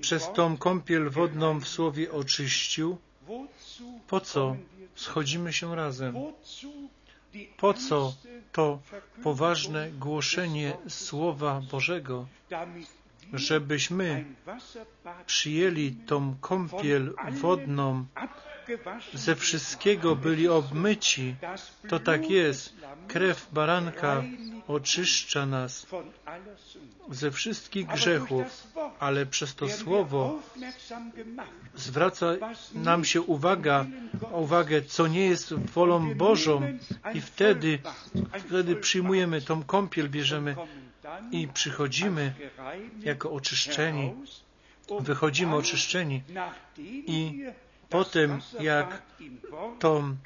[0.00, 2.98] przez tą kąpiel wodną w słowie oczyścił,
[4.06, 4.56] po co
[4.94, 6.14] schodzimy się razem?
[7.56, 8.14] Po co
[8.52, 8.78] to
[9.22, 12.26] poważne głoszenie Słowa Bożego,
[13.32, 14.24] żebyśmy
[15.26, 18.04] przyjęli tą kąpiel wodną,
[19.14, 21.34] ze wszystkiego byli obmyci.
[21.88, 22.74] To tak jest.
[23.08, 24.22] Krew baranka
[24.68, 25.86] oczyszcza nas
[27.10, 28.66] ze wszystkich grzechów,
[28.98, 30.40] ale przez to słowo
[31.74, 32.26] zwraca
[32.74, 33.86] nam się uwaga,
[34.32, 36.78] uwagę, co nie jest wolą Bożą
[37.14, 37.78] i wtedy,
[38.46, 40.56] wtedy przyjmujemy tą kąpiel, bierzemy
[41.30, 42.34] i przychodzimy
[43.00, 44.14] jako oczyszczeni,
[45.00, 46.22] wychodzimy oczyszczeni
[47.06, 47.44] i
[47.92, 49.02] potem jak
[49.78, 50.16] tą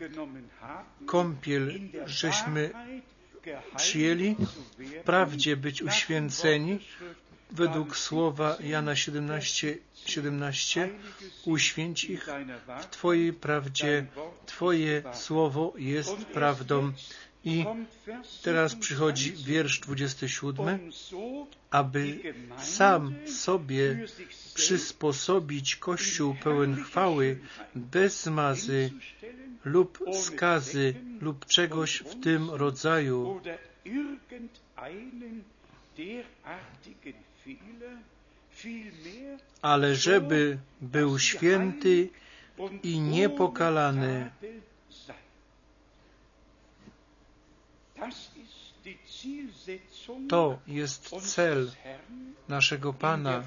[1.07, 2.71] kąpiel żeśmy
[3.77, 4.37] przyjęli,
[5.05, 6.79] prawdzie być uświęceni,
[7.51, 10.89] według słowa Jana 17, 17,
[11.45, 12.27] uświęć ich
[12.81, 14.07] w Twojej prawdzie,
[14.47, 16.93] Twoje słowo jest prawdą
[17.47, 17.65] I
[18.43, 20.91] teraz przychodzi wiersz 27,
[21.71, 22.19] aby
[22.59, 24.07] sam sobie
[24.55, 27.39] przysposobić Kościół pełen chwały,
[27.75, 28.91] bez zmazy
[29.65, 33.41] lub skazy lub czegoś w tym rodzaju.
[39.63, 42.09] Ale żeby był święty
[42.83, 44.31] i niepokalany.
[50.29, 51.71] To jest cel
[52.49, 53.43] naszego Pana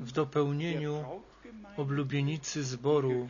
[0.00, 1.04] w dopełnieniu
[1.76, 3.28] oblubienicy zboru,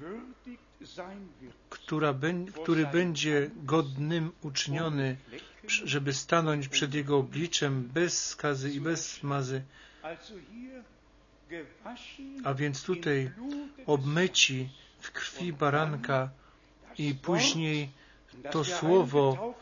[1.71, 2.15] która,
[2.63, 5.17] który będzie godnym uczyniony,
[5.69, 9.63] żeby stanąć przed Jego obliczem bez skazy i bez smazy.
[12.45, 13.31] A więc tutaj
[13.87, 14.69] obmyci
[15.01, 16.31] w krwi baranka
[16.99, 17.91] i później
[18.51, 19.55] to słowo,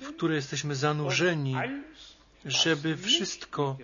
[0.00, 1.56] w które jesteśmy zanurzeni,
[2.44, 3.76] żeby wszystko,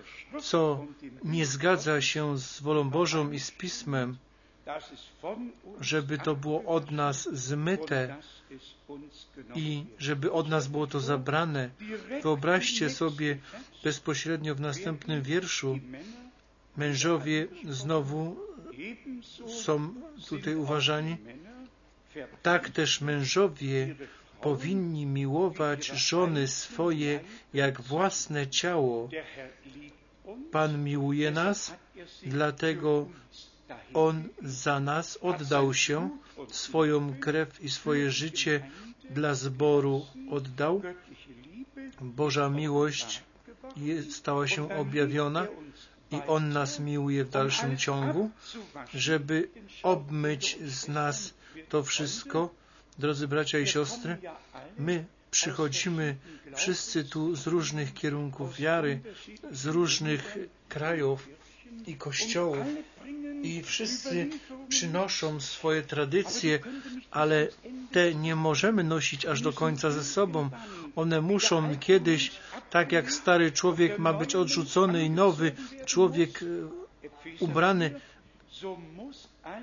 [0.43, 0.87] co
[1.25, 4.17] nie zgadza się z wolą Bożą i z Pismem,
[5.81, 8.17] żeby to było od nas zmyte
[9.55, 11.71] i żeby od nas było to zabrane.
[12.23, 13.39] Wyobraźcie sobie
[13.85, 15.79] bezpośrednio w następnym wierszu,
[16.77, 18.37] mężowie znowu
[19.65, 19.95] są
[20.29, 21.17] tutaj uważani.
[22.43, 23.95] Tak też mężowie
[24.41, 27.21] powinni miłować żony swoje
[27.55, 29.09] jak własne ciało.
[30.53, 31.75] Pan miłuje nas,
[32.23, 33.09] dlatego
[33.95, 36.11] On za nas oddał się,
[36.51, 38.71] swoją krew i swoje życie
[39.11, 40.83] dla zboru oddał.
[42.01, 43.23] Boża miłość
[44.11, 45.47] stała się objawiona
[46.11, 48.31] i On nas miłuje w dalszym ciągu,
[48.95, 49.49] żeby
[49.83, 51.35] obmyć z nas
[51.69, 52.58] to wszystko.
[52.99, 54.17] Drodzy bracia i siostry,
[54.79, 56.17] my przychodzimy
[56.55, 59.01] wszyscy tu z różnych kierunków wiary,
[59.53, 60.37] z różnych
[60.69, 61.29] krajów
[61.87, 62.67] i kościołów
[63.43, 64.29] i wszyscy
[64.69, 66.59] przynoszą swoje tradycje,
[67.11, 67.49] ale
[67.93, 70.51] te nie możemy nosić aż do końca ze sobą.
[70.97, 72.33] One muszą kiedyś,
[72.71, 75.53] tak jak stary człowiek ma być odrzucony i nowy
[75.87, 76.45] człowiek
[77.41, 78.01] ubrany.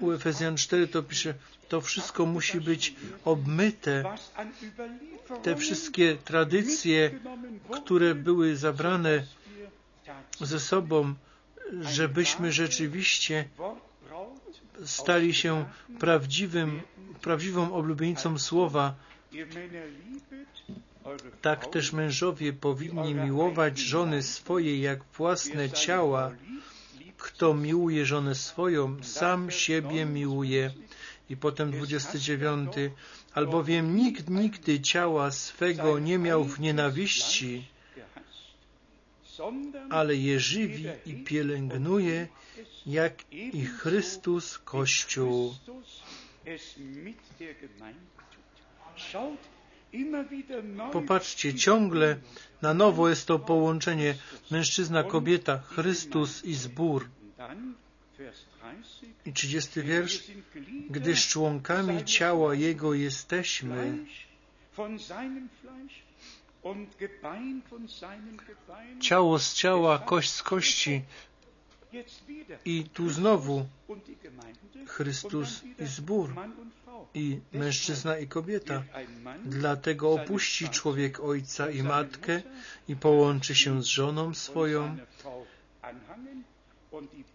[0.02, 1.34] U Efezjan 4 to pisze,
[1.70, 4.04] to wszystko musi być obmyte.
[5.44, 7.12] Te wszystkie tradycje,
[7.72, 9.24] które były zabrane
[10.42, 11.14] ze sobą,
[11.82, 13.48] żebyśmy rzeczywiście
[14.86, 15.66] stali się
[16.00, 16.82] prawdziwym,
[17.22, 18.96] prawdziwą oblubienicą Słowa.
[21.42, 26.32] Tak też mężowie powinni miłować żony swoje jak własne ciała.
[27.18, 30.72] Kto miłuje żonę swoją, sam siebie miłuje.
[31.30, 32.72] I potem 29.
[33.34, 37.66] Albowiem nikt nigdy ciała swego nie miał w nienawiści,
[39.90, 42.28] ale je żywi i pielęgnuje,
[42.86, 45.56] jak i Chrystus Kościół.
[50.92, 52.18] Popatrzcie, ciągle
[52.62, 54.16] na nowo jest to połączenie
[54.52, 57.10] mężczyzna, kobieta, Chrystus i zbór.
[59.26, 60.24] I 30 wiersz.
[60.90, 63.98] Gdyż członkami ciała Jego jesteśmy,
[69.00, 71.02] ciało z ciała, kość z kości.
[72.66, 73.66] I tu znowu
[74.88, 76.34] Chrystus i zbór,
[77.14, 78.84] i mężczyzna i kobieta.
[79.46, 82.42] Dlatego opuści człowiek ojca i matkę
[82.88, 84.98] i połączy się z żoną swoją,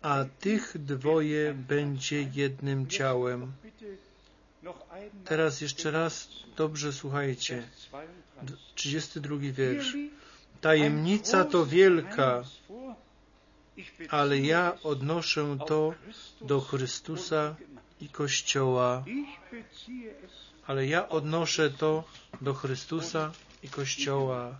[0.03, 3.53] a tych dwoje będzie jednym ciałem.
[5.25, 7.63] Teraz jeszcze raz dobrze słuchajcie.
[8.75, 9.97] 32 wiersz.
[10.61, 12.45] Tajemnica to wielka,
[14.11, 15.95] ale ja odnoszę to
[16.41, 17.57] do Chrystusa
[18.01, 19.05] i Kościoła.
[20.66, 22.05] Ale ja odnoszę to
[22.41, 24.57] do Chrystusa i Kościoła.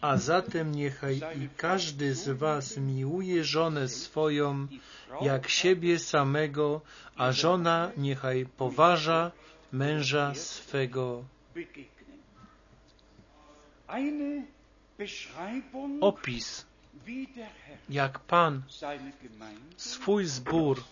[0.00, 4.66] A zatem niechaj i każdy z Was miłuje żonę swoją
[5.20, 6.80] jak siebie samego,
[7.16, 9.30] a żona niechaj poważa
[9.72, 11.24] męża swego.
[16.00, 16.66] Opis,
[17.88, 18.62] jak Pan
[19.76, 20.84] swój zbór,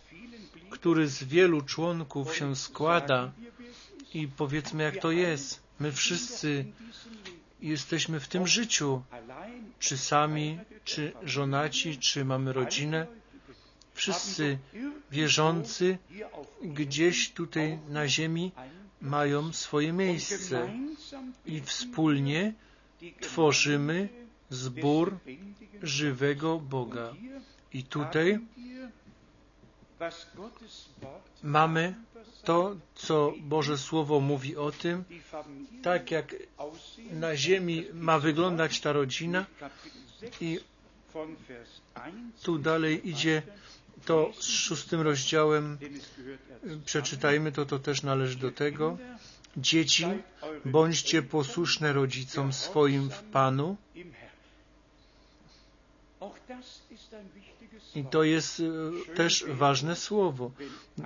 [0.70, 3.32] który z wielu członków się składa.
[4.14, 5.62] i powiedzmy jak to jest.
[5.80, 6.64] My wszyscy
[7.61, 9.03] jesteśmy w tym życiu,
[9.78, 13.07] czy sami, czy żonaci, czy mamy rodzinę.
[13.94, 14.59] Wszyscy
[15.11, 15.98] wierzący
[16.62, 18.53] gdzieś tutaj na ziemi
[19.01, 20.68] mają swoje miejsce.
[21.46, 22.55] i wspólnie
[23.20, 24.09] tworzymy
[24.51, 25.16] zbór
[25.82, 27.14] żywego Boga.
[27.72, 28.38] I tutaj
[31.42, 31.94] mamy
[32.44, 35.05] to, co Boże Słowo mówi o tym,
[35.82, 36.34] tak jak
[37.12, 39.46] na ziemi ma wyglądać ta rodzina
[40.40, 40.61] i
[42.42, 43.42] tu dalej idzie
[44.05, 45.78] to z szóstym rozdziałem,
[46.84, 48.98] przeczytajmy to, to też należy do tego.
[49.57, 50.07] Dzieci,
[50.64, 53.76] bądźcie posłuszne rodzicom swoim w Panu.
[57.94, 60.51] I to jest e, też ważne słowo.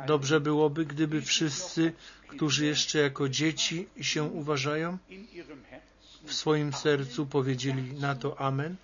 [0.06, 1.92] Dobrze byłoby, gdyby wszyscy,
[2.28, 4.98] którzy jeszcze jako dzieci się uważają,
[6.24, 8.76] w swoim sercu powiedzieli na to Amen.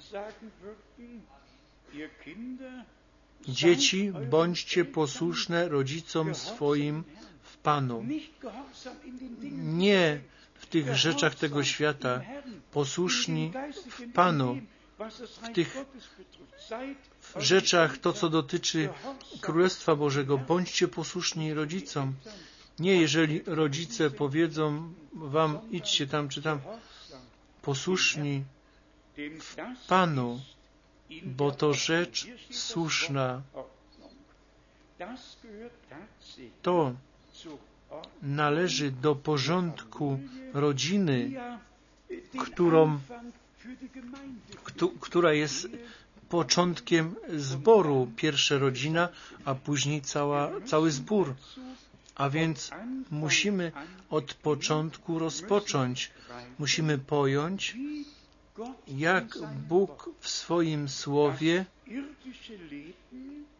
[3.49, 7.05] Dzieci, bądźcie posłuszne rodzicom swoim
[7.63, 8.05] Panu.
[9.53, 10.21] Nie
[10.55, 12.21] w tych rzeczach tego świata,
[12.73, 13.53] posłuszni
[13.91, 14.61] w Panu,
[15.43, 15.77] w tych
[17.37, 18.89] rzeczach, to co dotyczy
[19.41, 22.15] Królestwa Bożego, bądźcie posłuszni rodzicom.
[22.79, 26.61] Nie jeżeli rodzice powiedzą wam idźcie tam czy tam,
[27.63, 28.45] posłuszni
[29.89, 30.41] Panu,
[31.23, 33.43] bo to rzecz słuszna.
[36.63, 36.95] To
[38.23, 40.19] należy do porządku
[40.55, 41.31] rodziny,
[42.39, 42.99] którą,
[45.01, 45.69] która jest
[46.29, 48.11] początkiem zboru.
[48.17, 49.09] Pierwsza rodzina,
[49.45, 51.35] a później cała, cały zbór.
[52.15, 52.71] A więc
[53.11, 53.73] musimy
[54.11, 56.11] od początku rozpocząć.
[56.59, 57.77] Musimy pojąć,
[58.89, 59.39] jak
[59.69, 61.65] Bóg w swoim słowie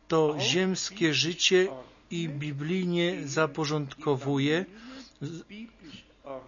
[0.09, 1.69] to ziemskie życie
[2.11, 4.67] i biblijnie zaporządkowuje.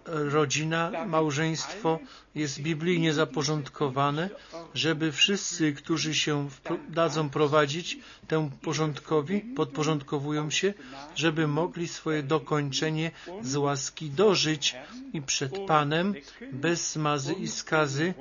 [0.05, 1.99] Rodzina, małżeństwo
[2.35, 4.29] jest biblijnie zaporządkowane,
[4.73, 6.49] żeby wszyscy, którzy się
[6.89, 7.97] dadzą prowadzić
[8.27, 10.73] temu porządkowi, podporządkowują się,
[11.15, 13.11] żeby mogli swoje dokończenie
[13.41, 14.75] z łaski dożyć
[15.13, 16.13] i przed Panem
[16.51, 18.13] bez smazy i skazy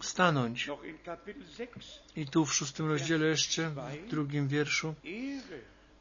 [0.00, 0.70] stanąć.
[2.16, 4.94] I tu w szóstym rozdziale jeszcze, w drugim wierszu.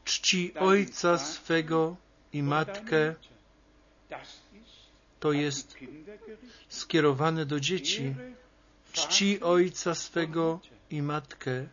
[0.06, 1.96] Czci ojca swego
[2.34, 3.16] i matkę,
[5.20, 5.78] to jest
[6.70, 8.16] skierowane do dzieci.
[8.94, 11.68] Czci ojca swego i matkę.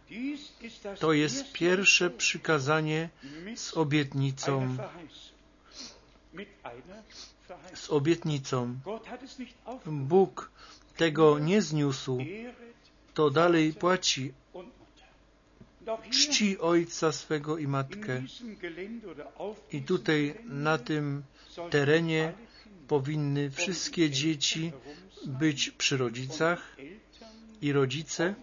[0.99, 3.09] To jest pierwsze przykazanie
[3.57, 4.77] z obietnicą.
[7.75, 8.79] Z obietnicą.
[9.87, 10.51] Bóg
[10.97, 12.19] tego nie zniósł,
[13.15, 14.33] to dalej płaci.
[16.11, 18.23] Czci ojca swego i matkę.
[19.73, 21.23] I tutaj na tym
[21.71, 22.33] terenie
[22.89, 24.73] powinny wszystkie dzieci
[25.27, 26.77] być przy rodzicach
[27.63, 28.35] i rodzice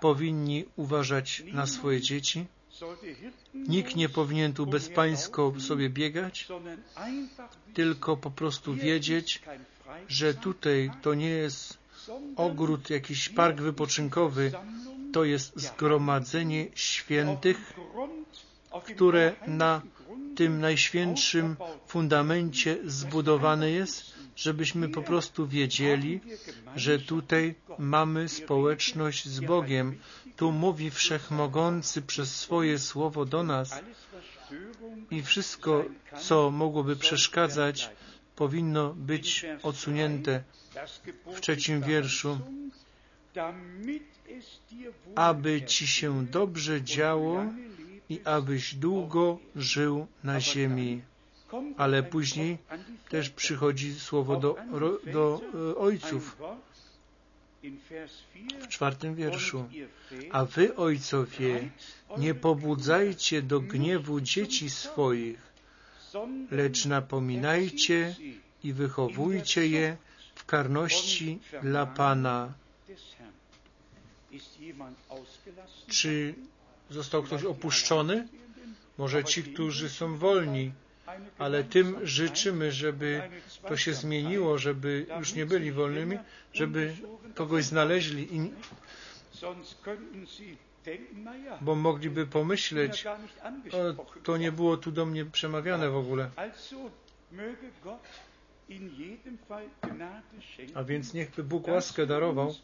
[0.00, 2.46] powinni uważać na swoje dzieci.
[3.54, 6.48] Nikt nie powinien tu bezpańsko sobie biegać,
[7.74, 9.42] tylko po prostu wiedzieć,
[10.08, 11.78] że tutaj to nie jest
[12.36, 14.52] ogród, jakiś park wypoczynkowy,
[15.12, 17.72] to jest zgromadzenie świętych,
[18.84, 19.82] które na
[20.36, 21.56] tym najświętszym
[21.86, 26.20] fundamencie zbudowane jest, żebyśmy po prostu wiedzieli,
[26.76, 29.98] że tutaj mamy społeczność z Bogiem.
[30.36, 33.80] Tu mówi Wszechmogący przez swoje słowo do nas
[35.10, 35.84] i wszystko,
[36.20, 37.90] co mogłoby przeszkadzać,
[38.36, 40.42] powinno być odsunięte.
[41.36, 42.38] W trzecim wierszu
[45.14, 47.44] aby Ci się dobrze działo
[48.08, 51.02] i abyś długo żył na ziemi.
[51.76, 52.58] Ale później
[53.08, 54.56] też przychodzi słowo do,
[55.12, 55.40] do
[55.70, 56.36] e, ojców
[58.60, 59.68] w czwartym wierszu.
[60.30, 61.70] A wy, ojcowie,
[62.18, 65.52] nie pobudzajcie do gniewu dzieci swoich,
[66.50, 68.16] lecz napominajcie
[68.64, 69.96] i wychowujcie je
[70.34, 72.52] w karności dla Pana.
[75.88, 76.34] Czy
[76.90, 78.28] został ktoś opuszczony?
[78.98, 80.72] Może ci, którzy są wolni,
[81.38, 83.22] ale tym życzymy, żeby
[83.68, 86.18] to się zmieniło, żeby już nie byli wolnymi,
[86.52, 86.96] żeby
[87.34, 88.50] kogoś znaleźli i
[91.60, 93.06] bo mogliby pomyśleć,
[93.72, 96.30] o, to nie było tu do mnie przemawiane w ogóle.
[100.74, 102.54] A więc niechby Bóg łaskę darował,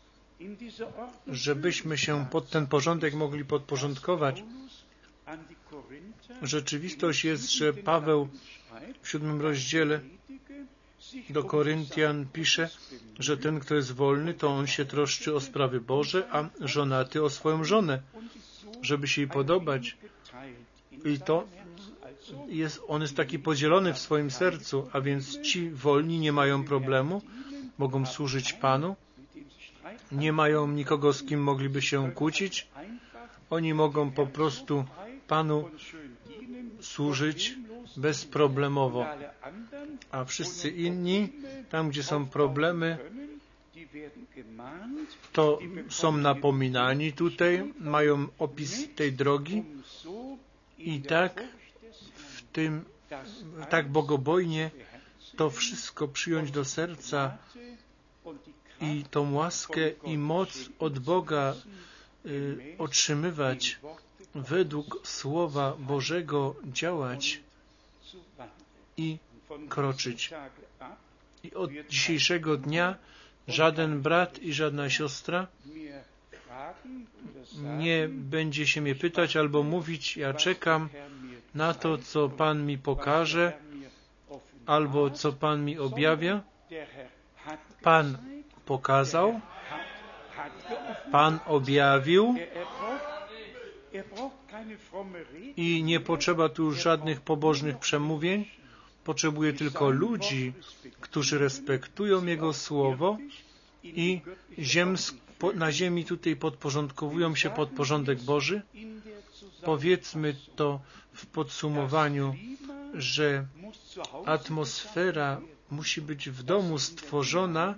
[1.27, 4.45] żebyśmy się pod ten porządek mogli podporządkować.
[6.43, 8.29] Rzeczywistość jest, że Paweł
[9.03, 10.01] w siódmym rozdziale
[11.31, 12.71] do Koryntian pisze,
[13.19, 17.31] że ten, kto jest wolny, to on się troszczy o sprawy Boże, a żonaty o
[17.31, 18.03] swoją żonę,
[18.83, 19.97] żeby się jej podobać.
[21.05, 21.47] I to
[22.49, 27.23] jest, on jest taki podzielony w swoim sercu, a więc ci wolni nie mają problemu,
[27.79, 28.97] mogą służyć Panu,
[30.13, 32.69] nie mają nikogo, z kim mogliby się kłócić,
[33.51, 34.85] oni mogą po prostu
[35.29, 35.71] Panu
[36.81, 37.55] służyć
[37.97, 39.07] bezproblemowo.
[40.11, 41.33] A wszyscy inni,
[41.71, 42.99] tam gdzie są problemy,
[45.33, 45.59] to
[45.89, 49.65] są napominani tutaj, mają opis tej drogi
[50.79, 51.45] i tak
[52.15, 52.85] w tym,
[53.71, 54.71] tak bogobojnie
[55.37, 57.39] to wszystko przyjąć do serca
[58.81, 61.55] i tą łaskę i moc od Boga
[62.27, 63.79] y, otrzymywać,
[64.35, 67.41] według Słowa Bożego działać
[68.97, 69.19] i
[69.69, 70.31] kroczyć.
[71.45, 72.97] I od dzisiejszego dnia
[73.49, 75.47] żaden brat i żadna siostra
[77.79, 80.89] nie będzie się mnie pytać albo mówić, ja czekam
[81.55, 83.53] na to, co Pan mi pokaże,
[84.67, 86.43] albo co Pan mi objawia.
[87.83, 88.19] Pan
[88.69, 89.41] pokazał,
[91.13, 92.35] Pan objawił
[95.57, 98.45] i nie potrzeba tu żadnych pobożnych przemówień.
[99.05, 100.53] Potrzebuje tylko ludzi,
[101.01, 103.19] którzy respektują Jego Słowo
[103.85, 104.21] i
[105.55, 108.63] na ziemi tutaj podporządkowują się pod porządek Boży.
[109.63, 110.81] Powiedzmy to
[111.13, 112.35] w podsumowaniu,
[112.95, 113.47] że
[114.25, 115.41] atmosfera
[115.71, 117.75] musi być w domu stworzona,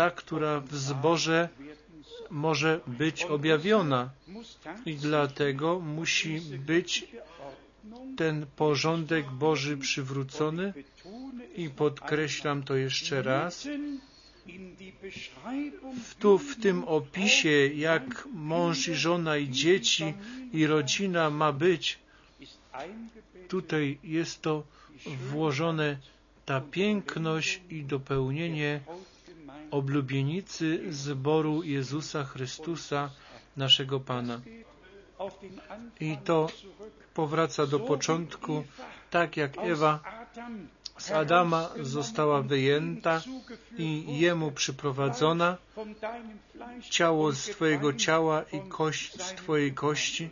[0.00, 1.48] ta, która w zborze
[2.30, 4.10] może być objawiona.
[4.86, 7.06] I dlatego musi być
[8.16, 10.72] ten porządek Boży przywrócony
[11.56, 13.68] i podkreślam to jeszcze raz.
[16.08, 17.56] W, tu w tym opisie,
[17.88, 20.14] jak mąż i żona i dzieci
[20.52, 21.98] i rodzina ma być,
[23.48, 24.62] tutaj jest to
[25.30, 25.96] włożone
[26.46, 28.80] ta piękność i dopełnienie
[29.70, 33.10] oblubienicy zboru Jezusa Chrystusa,
[33.56, 34.40] naszego Pana.
[36.00, 36.46] I to
[37.14, 38.64] powraca do początku,
[39.10, 40.00] tak jak Ewa
[40.98, 43.22] z Adama została wyjęta
[43.78, 45.56] i jemu przyprowadzona,
[46.90, 50.30] ciało z Twojego ciała i kość z Twojej kości.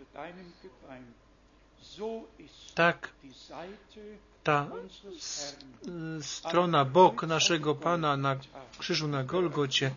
[2.75, 3.09] Tak
[4.49, 4.67] ta
[6.21, 8.37] strona, bok naszego Pana na
[8.79, 9.91] krzyżu na Golgocie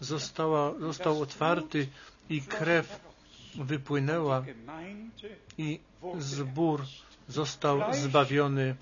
[0.00, 1.88] została, został otwarty
[2.28, 3.00] i krew
[3.54, 4.44] wypłynęła
[5.58, 5.80] i
[6.18, 6.84] zbór
[7.28, 8.76] został zbawiony.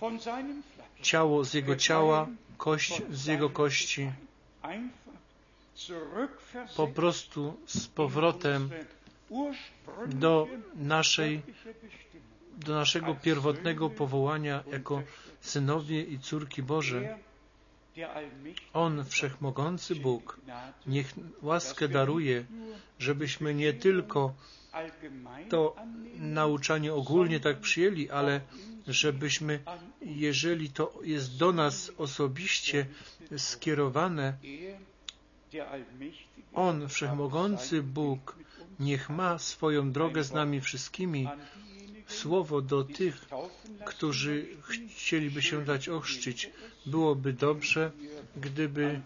[1.03, 2.27] Ciało z jego ciała,
[2.59, 4.13] kość z jego kości.
[6.77, 8.71] Po prostu z powrotem
[10.07, 11.43] do naszej
[12.63, 15.03] do naszego pierwotnego powołania jako
[15.41, 17.19] synowie i córki Boże.
[18.73, 20.41] On, Wszechmogący Bóg,
[20.87, 21.13] niech
[21.43, 22.45] łaskę daruje,
[22.99, 24.35] żebyśmy nie tylko
[25.49, 25.77] to
[26.19, 28.41] nauczanie ogólnie tak przyjęli, ale
[28.87, 29.61] żebyśmy,
[30.01, 32.87] jeżeli to jest do nas osobiście
[33.37, 34.35] skierowane,
[36.55, 38.37] On, Wszechmogący Bóg,
[38.81, 41.29] niech ma swoją drogę z nami wszystkimi,
[42.13, 43.27] słowo do tych,
[43.85, 44.47] którzy
[44.97, 46.51] chcieliby się dać ochrzcić.
[46.87, 47.93] Byłoby dobrze,
[48.37, 49.01] gdyby,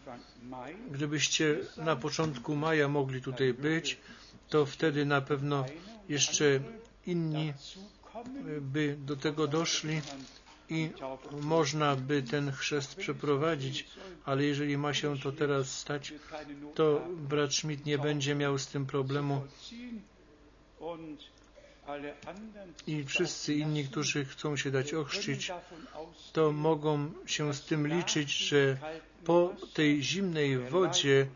[0.90, 3.98] gdybyście na początku maja mogli tutaj być,
[4.48, 5.64] to wtedy na pewno
[6.08, 6.60] jeszcze
[7.06, 7.52] inni
[8.60, 10.00] by do tego doszli
[10.70, 10.90] i
[11.40, 13.86] można by ten chrzest przeprowadzić,
[14.24, 16.14] ale jeżeli ma się to teraz stać,
[16.74, 19.42] to brat Schmidt nie będzie miał z tym problemu
[22.86, 25.52] i wszyscy inni, którzy chcą się dać ochrzcić,
[26.32, 28.76] to mogą się z tym liczyć, że
[29.24, 31.26] po tej zimnej wodzie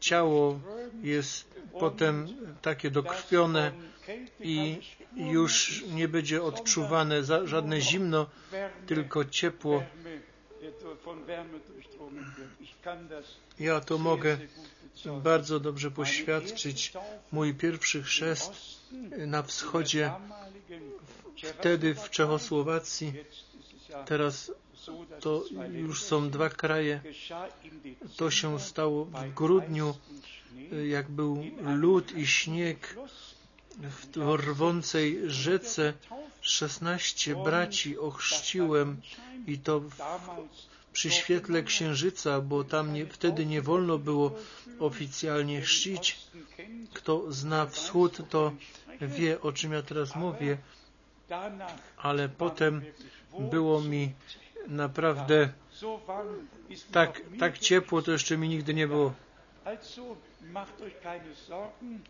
[0.00, 0.60] ciało
[1.02, 2.28] jest potem
[2.62, 3.72] takie dokrwione
[4.40, 4.78] i
[5.16, 8.26] już nie będzie odczuwane żadne zimno,
[8.86, 9.82] tylko ciepło.
[13.58, 14.38] Ja to mogę
[15.22, 16.92] bardzo dobrze poświadczyć.
[17.32, 18.52] Mój pierwszy chrzest
[19.26, 20.12] na wschodzie,
[21.42, 23.12] wtedy w Czechosłowacji,
[24.06, 24.52] teraz
[25.20, 27.00] to już są dwa kraje.
[28.16, 29.94] To się stało w grudniu,
[30.88, 32.96] jak był lód i śnieg
[33.78, 35.94] w rwącej rzece
[36.42, 39.00] 16 braci ochrzciłem
[39.46, 39.96] i to w,
[40.92, 44.34] przy świetle księżyca, bo tam nie, wtedy nie wolno było
[44.78, 46.18] oficjalnie chrzcić.
[46.94, 48.52] Kto zna wschód, to
[49.00, 50.58] wie, o czym ja teraz mówię,
[51.96, 52.82] ale potem
[53.38, 54.12] było mi
[54.68, 55.52] naprawdę
[56.92, 59.12] tak, tak ciepło, to jeszcze mi nigdy nie było.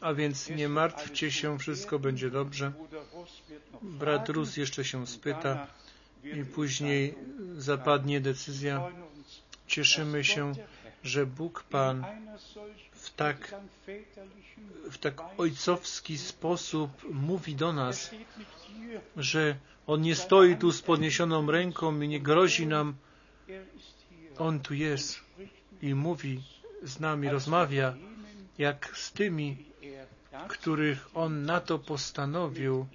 [0.00, 2.72] A więc nie martwcie się, wszystko będzie dobrze.
[3.82, 5.66] Brat Rus jeszcze się spyta
[6.24, 7.14] i później
[7.56, 8.90] zapadnie decyzja.
[9.66, 10.52] Cieszymy się,
[11.02, 12.04] że Bóg Pan
[12.92, 13.54] w tak,
[14.90, 18.10] w tak ojcowski sposób mówi do nas,
[19.16, 19.56] że
[19.86, 22.94] On nie stoi tu z podniesioną ręką i nie grozi nam.
[24.38, 25.20] On tu jest
[25.82, 26.42] i mówi
[26.82, 27.94] z nami, rozmawia
[28.58, 29.56] jak z tymi,
[30.48, 32.86] których On na to postanowił,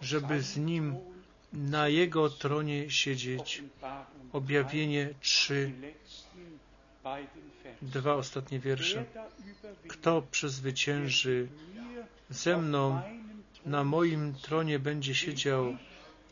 [0.00, 0.96] żeby z Nim
[1.52, 3.62] na Jego tronie siedzieć.
[4.32, 5.72] Objawienie 3,
[7.82, 9.04] dwa ostatnie wiersze.
[9.88, 11.48] Kto przezwycięży
[12.30, 13.02] ze mną
[13.66, 15.76] na moim tronie będzie siedział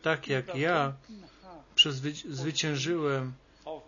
[0.03, 0.93] tak jak ja
[1.74, 3.33] przezwyciężyłem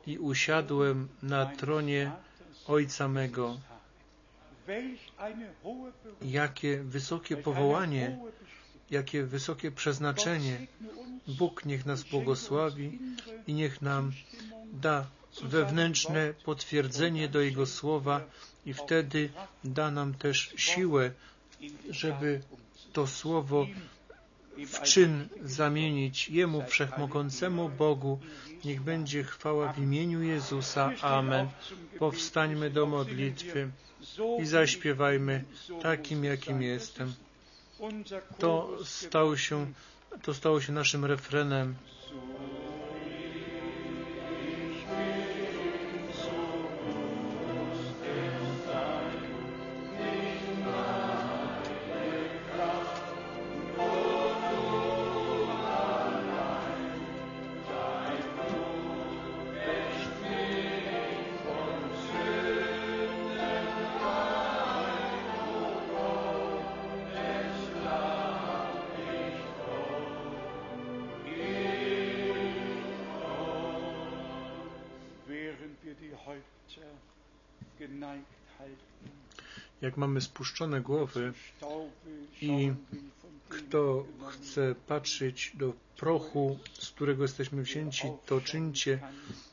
[0.06, 2.12] i usiadłem na tronie
[2.68, 3.60] Ojca mego.
[6.22, 8.18] Jakie wysokie powołanie,
[8.90, 10.66] jakie wysokie przeznaczenie.
[11.28, 12.98] Bóg niech nas błogosławi
[13.46, 14.12] i niech nam
[14.72, 15.06] da
[15.42, 18.20] wewnętrzne potwierdzenie do Jego słowa
[18.66, 19.30] i wtedy
[19.64, 21.10] da nam też siłę,
[21.90, 22.40] żeby
[22.92, 23.66] to słowo
[24.58, 28.18] w czyn zamienić Jemu Wszechmogącemu Bogu.
[28.64, 30.92] Niech będzie chwała w imieniu Jezusa.
[31.02, 31.48] Amen.
[31.98, 33.68] Powstańmy do modlitwy
[34.42, 35.44] i zaśpiewajmy
[35.82, 37.14] takim, jakim jestem.
[38.38, 39.66] To stało się,
[40.22, 41.74] to stało się naszym refrenem.
[79.94, 81.32] Jak mamy spuszczone głowy
[82.42, 82.72] i
[83.48, 88.98] kto chce patrzeć do prochu, z którego jesteśmy wzięci, to czyńcie.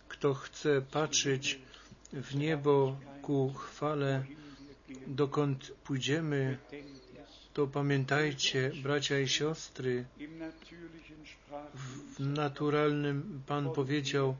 [0.07, 1.59] Kto chce patrzeć
[2.13, 4.25] w niebo ku chwale,
[5.07, 6.57] dokąd pójdziemy,
[7.53, 10.05] to pamiętajcie, bracia i siostry,
[11.75, 14.35] w naturalnym Pan powiedział,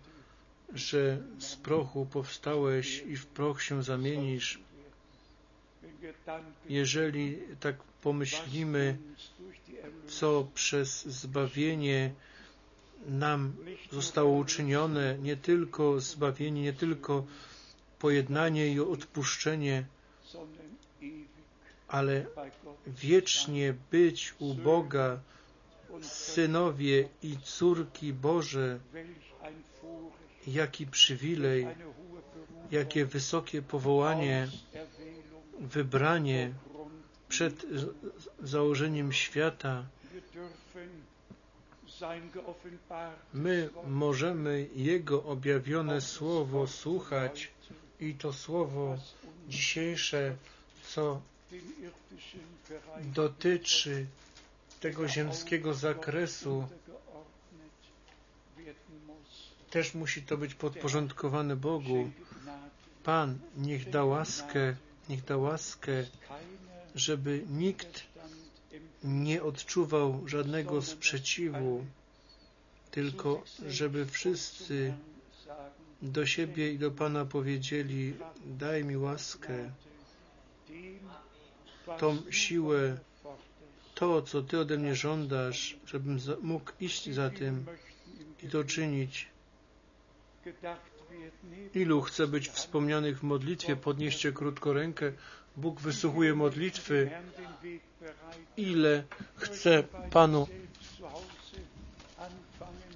[0.73, 4.70] że z prochu powstałeś i w proch się zamienisz.
[6.69, 8.98] Jeżeli tak pomyślimy,
[10.07, 12.14] co przez zbawienie
[13.07, 13.53] nam
[13.91, 17.26] zostało uczynione, nie tylko zbawienie, nie tylko
[17.99, 19.85] pojednanie i odpuszczenie,
[21.88, 22.26] ale
[22.88, 25.19] wiecznie być u Boga,
[26.02, 28.80] synowie i córki Boże,
[30.48, 31.68] jaki przywilej,
[32.72, 34.48] jakie wysokie powołanie,
[35.61, 36.53] wybranie
[37.29, 37.65] przed
[38.43, 39.85] założeniem świata.
[43.33, 47.51] My możemy Jego objawione Słowo słuchać
[47.99, 48.97] i to Słowo
[49.49, 50.35] dzisiejsze,
[50.83, 51.21] co
[53.13, 54.05] dotyczy
[54.79, 56.67] tego ziemskiego zakresu,
[59.69, 62.11] też musi to być podporządkowane Bogu.
[63.03, 64.75] Pan niech da łaskę,
[65.11, 65.91] niech da łaskę,
[66.95, 68.03] żeby nikt
[69.03, 71.85] nie odczuwał żadnego sprzeciwu,
[72.91, 74.93] tylko żeby wszyscy
[76.01, 78.13] do siebie i do Pana powiedzieli:
[78.45, 79.71] Daj mi łaskę,
[81.99, 82.97] tą siłę,
[83.95, 87.65] to, co Ty ode mnie żądasz, żebym mógł iść za tym
[88.43, 89.27] i to czynić.
[91.75, 95.11] Ilu chce być wspomnianych w modlitwie, podnieście krótko rękę.
[95.57, 97.11] Bóg wysłuchuje modlitwy.
[98.57, 99.03] Ile
[99.35, 100.47] chce Panu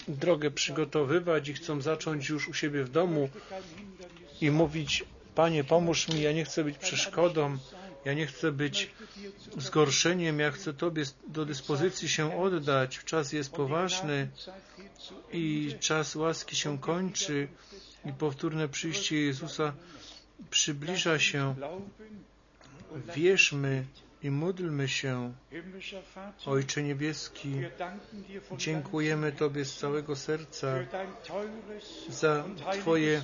[0.07, 3.29] drogę przygotowywać i chcą zacząć już u siebie w domu
[4.41, 5.03] i mówić,
[5.35, 7.57] Panie, pomóż mi, ja nie chcę być przeszkodą,
[8.05, 8.91] Ja nie chcę być
[9.57, 12.99] zgorszeniem, ja chcę Tobie do dyspozycji się oddać.
[13.05, 14.27] Czas jest poważny
[15.33, 17.47] i czas łaski się kończy
[18.05, 19.73] i powtórne przyjście Jezusa
[20.49, 21.55] przybliża się.
[23.15, 23.85] Wierzmy
[24.23, 25.33] i módlmy się.
[26.45, 27.53] Ojcze Niebieski,
[28.57, 30.75] dziękujemy Tobie z całego serca
[32.09, 32.43] za
[32.81, 33.21] Twoje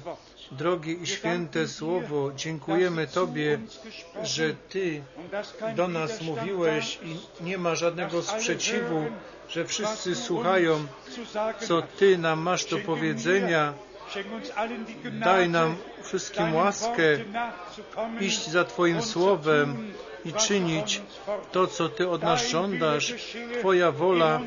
[0.52, 2.32] drogie i święte Słowo.
[2.36, 3.60] Dziękujemy Tobie,
[4.24, 5.04] że Ty
[5.76, 9.06] do nas mówiłeś i nie ma żadnego sprzeciwu,
[9.50, 10.88] że wszyscy słuchają,
[11.60, 13.74] co Ty nam masz do powiedzenia.
[15.12, 17.04] Daj nam wszystkim łaskę
[18.20, 19.94] iść za Twoim Słowem
[20.26, 21.02] i czynić
[21.52, 23.14] to, co Ty od nas żądasz.
[23.60, 24.40] Twoja wola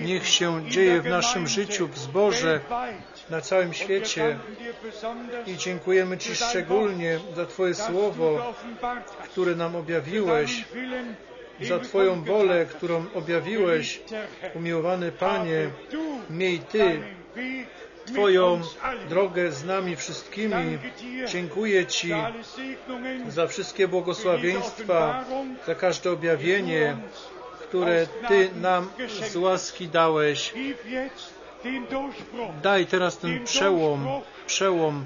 [0.00, 2.60] niech się dzieje w naszym życiu, w zborze,
[3.30, 4.38] na całym świecie.
[5.46, 8.54] I dziękujemy Ci szczególnie za Twoje Słowo,
[9.24, 10.64] które nam objawiłeś,
[11.60, 14.00] za Twoją wolę, którą objawiłeś,
[14.54, 15.70] umiłowany Panie.
[16.30, 17.02] Miej Ty
[18.12, 18.60] Twoją
[19.08, 20.78] drogę z nami wszystkimi.
[21.28, 22.12] Dziękuję Ci
[23.28, 25.24] za wszystkie błogosławieństwa,
[25.66, 26.96] za każde objawienie,
[27.68, 28.90] które Ty nam
[29.30, 30.54] z łaski dałeś.
[32.62, 34.06] Daj teraz ten przełom,
[34.46, 35.04] przełom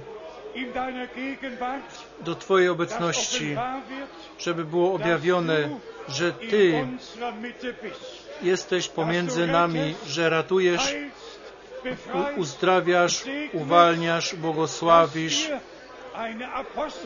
[2.21, 3.57] do Twojej obecności,
[4.39, 5.69] żeby było objawione,
[6.09, 6.87] że Ty
[8.43, 10.95] jesteś pomiędzy nami, że ratujesz
[12.37, 15.51] uzdrawiasz, uwalniasz, błogosławisz,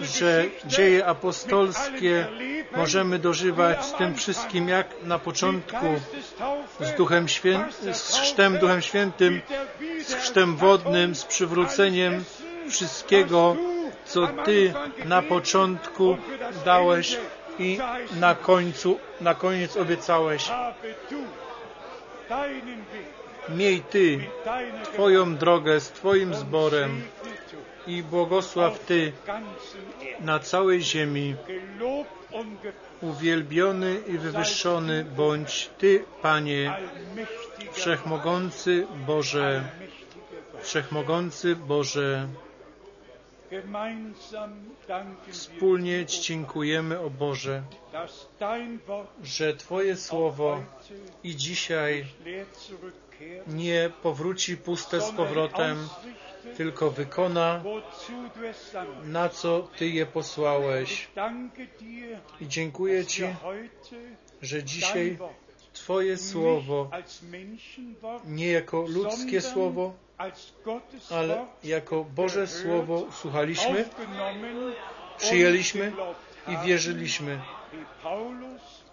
[0.01, 2.27] że dzieje apostolskie
[2.77, 5.87] możemy dożywać z tym wszystkim, jak na początku
[6.81, 7.65] z, Duchem Świę...
[7.93, 9.41] z chrztem Duchem Świętym,
[10.05, 12.25] z chrztem wodnym, z przywróceniem
[12.71, 13.57] wszystkiego,
[14.05, 14.75] co Ty
[15.05, 16.17] na początku
[16.65, 17.17] dałeś
[17.59, 17.79] i
[18.21, 20.51] na końcu, na koniec obiecałeś.
[23.49, 24.21] Miej Ty
[24.85, 27.03] Twoją drogę z Twoim zborem
[27.87, 29.13] i błogosław Ty
[30.21, 31.35] na całej ziemi.
[33.01, 36.77] Uwielbiony i wywyższony bądź Ty, Panie,
[37.73, 39.65] Wszechmogący Boże,
[40.61, 42.29] Wszechmogący Boże.
[45.31, 47.63] Wspólnie Ci dziękujemy, o Boże,
[49.23, 50.63] że Twoje Słowo
[51.25, 52.05] i dzisiaj
[53.47, 55.89] nie powróci puste z powrotem,
[56.57, 57.63] tylko wykona,
[59.05, 61.09] na co Ty je posłałeś.
[62.41, 63.23] I dziękuję Ci,
[64.43, 65.19] że dzisiaj
[65.73, 66.91] Twoje słowo
[68.25, 69.95] nie jako ludzkie słowo,
[71.11, 73.85] ale jako Boże Słowo słuchaliśmy,
[75.19, 75.93] przyjęliśmy
[76.49, 77.41] i wierzyliśmy.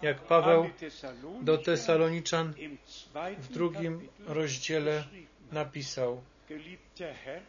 [0.02, 0.70] Jak Paweł
[1.42, 2.54] do Tesaloniczan
[3.38, 5.04] w drugim rozdziale
[5.52, 6.22] napisał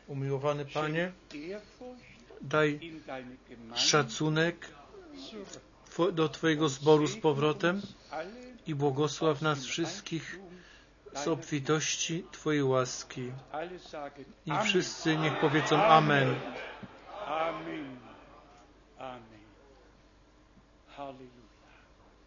[0.08, 1.12] Umiłowany Panie,
[2.42, 2.80] daj
[3.76, 4.70] szacunek
[6.14, 7.82] do Twojego zboru z powrotem
[8.68, 10.40] i błogosław nas wszystkich
[11.16, 13.32] z obfitości Twojej łaski.
[14.46, 16.36] I wszyscy niech powiedzą Amen.
[18.98, 19.35] Amen.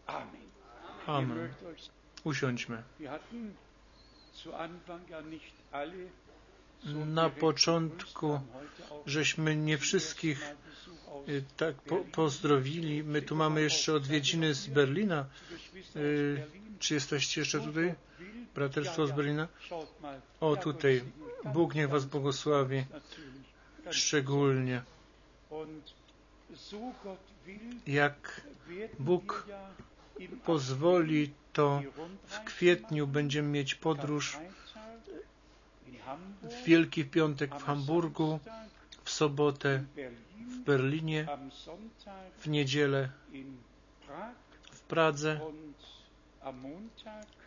[0.07, 0.49] Amen.
[1.07, 1.55] Amen.
[2.25, 2.83] Usiądźmy.
[7.07, 8.41] Na początku
[9.07, 10.55] żeśmy nie wszystkich
[11.29, 13.05] y, tak po, pozdrowili.
[13.05, 15.27] My tu mamy jeszcze odwiedziny z Berlina.
[15.97, 16.47] Y,
[16.79, 17.95] czy jesteście jeszcze tutaj?
[18.55, 19.49] Braterstwo z Berlina?
[20.41, 21.03] O, tutaj.
[21.45, 22.85] Bóg niech Was błogosławi.
[23.91, 24.83] Szczególnie.
[27.87, 28.41] Jak
[28.99, 29.47] Bóg
[30.45, 31.83] pozwoli, to
[32.27, 34.39] w kwietniu będziemy mieć podróż
[36.43, 38.41] w Wielki Piątek w Hamburgu,
[39.05, 39.85] w sobotę
[40.49, 41.27] w Berlinie,
[42.39, 43.11] w niedzielę
[44.73, 45.41] w Pradze,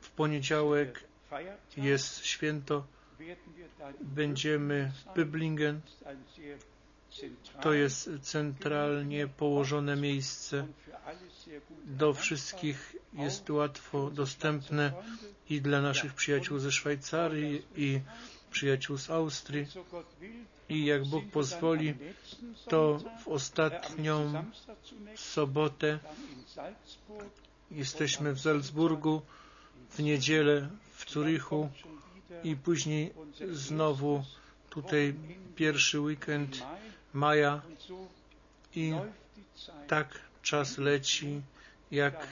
[0.01, 1.03] w poniedziałek
[1.77, 2.85] jest święto,
[4.01, 5.79] będziemy w Böblingen,
[7.61, 10.67] to jest centralnie położone miejsce.
[11.85, 14.93] Do wszystkich jest łatwo dostępne
[15.49, 17.99] i dla naszych przyjaciół ze Szwajcarii i
[18.51, 19.65] przyjaciół z Austrii.
[20.69, 21.93] I jak Bóg pozwoli,
[22.69, 24.43] to w ostatnią
[25.15, 25.99] sobotę
[27.71, 29.21] jesteśmy w Salzburgu,
[29.89, 31.69] w niedzielę w Zurichu
[32.43, 33.13] i później
[33.51, 34.23] znowu
[34.69, 35.13] tutaj
[35.55, 36.63] pierwszy weekend
[37.13, 37.61] maja
[38.75, 38.93] i
[39.87, 41.41] tak czas leci
[41.91, 42.27] jak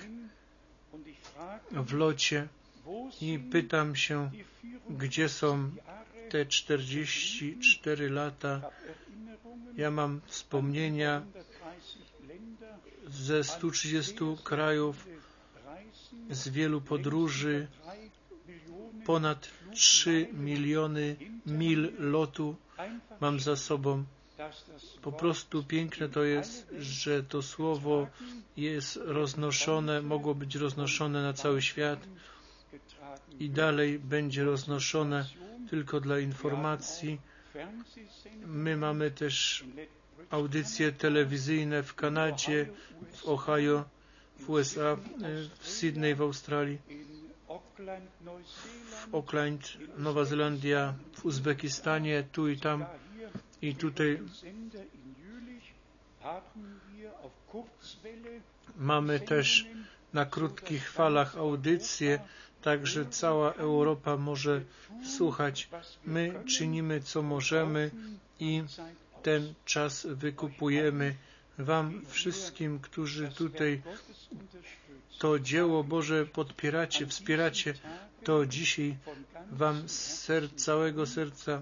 [1.71, 2.47] w locie
[3.21, 4.31] i pytam się,
[4.89, 5.71] gdzie są
[6.29, 8.61] te 44 lata.
[9.77, 11.21] Ja mam wspomnienia
[13.07, 15.07] ze 130 krajów,
[16.29, 17.67] z wielu podróży,
[19.05, 21.15] ponad 3 miliony
[21.45, 22.55] mil lotu
[23.19, 24.03] mam za sobą.
[25.01, 28.07] Po prostu piękne to jest, że to słowo
[28.57, 31.99] jest roznoszone, mogło być roznoszone na cały świat
[33.39, 35.25] i dalej będzie roznoszone
[35.69, 37.19] tylko dla informacji.
[38.45, 39.65] My mamy też
[40.29, 42.69] audycje telewizyjne w Kanadzie,
[43.11, 43.85] w Ohio,
[44.39, 44.97] w USA,
[45.59, 46.77] w Sydney w Australii,
[48.89, 52.85] w Auckland, Nowa Zelandia, w Uzbekistanie, tu i tam.
[53.61, 54.19] I tutaj
[58.77, 59.65] mamy też
[60.13, 62.19] na krótkich falach audycje,
[62.61, 64.61] także cała Europa może
[65.17, 65.69] słuchać.
[66.05, 67.91] My czynimy co możemy
[68.39, 68.63] i
[69.23, 71.15] ten czas wykupujemy
[71.59, 73.81] Wam wszystkim, którzy tutaj
[75.19, 77.73] to dzieło Boże podpieracie, wspieracie,
[78.23, 78.97] to dzisiaj
[79.51, 81.61] Wam z całego serca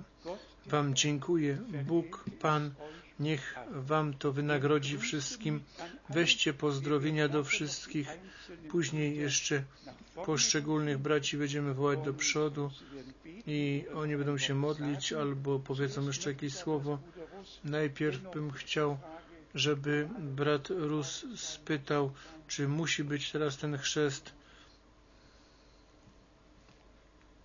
[0.68, 1.57] Wam dziękuję.
[1.85, 2.72] Bóg, Pan,
[3.19, 5.61] niech Wam to wynagrodzi wszystkim.
[6.10, 8.07] Weźcie pozdrowienia do wszystkich.
[8.69, 9.64] Później jeszcze
[10.26, 12.72] poszczególnych braci będziemy wołać do przodu
[13.48, 16.99] i oni będą się modlić albo powiedzą jeszcze jakieś słowo.
[17.64, 18.98] Najpierw bym chciał,
[19.56, 22.11] żeby brat Rus spytał,
[22.48, 24.34] czy musi być teraz ten chrzest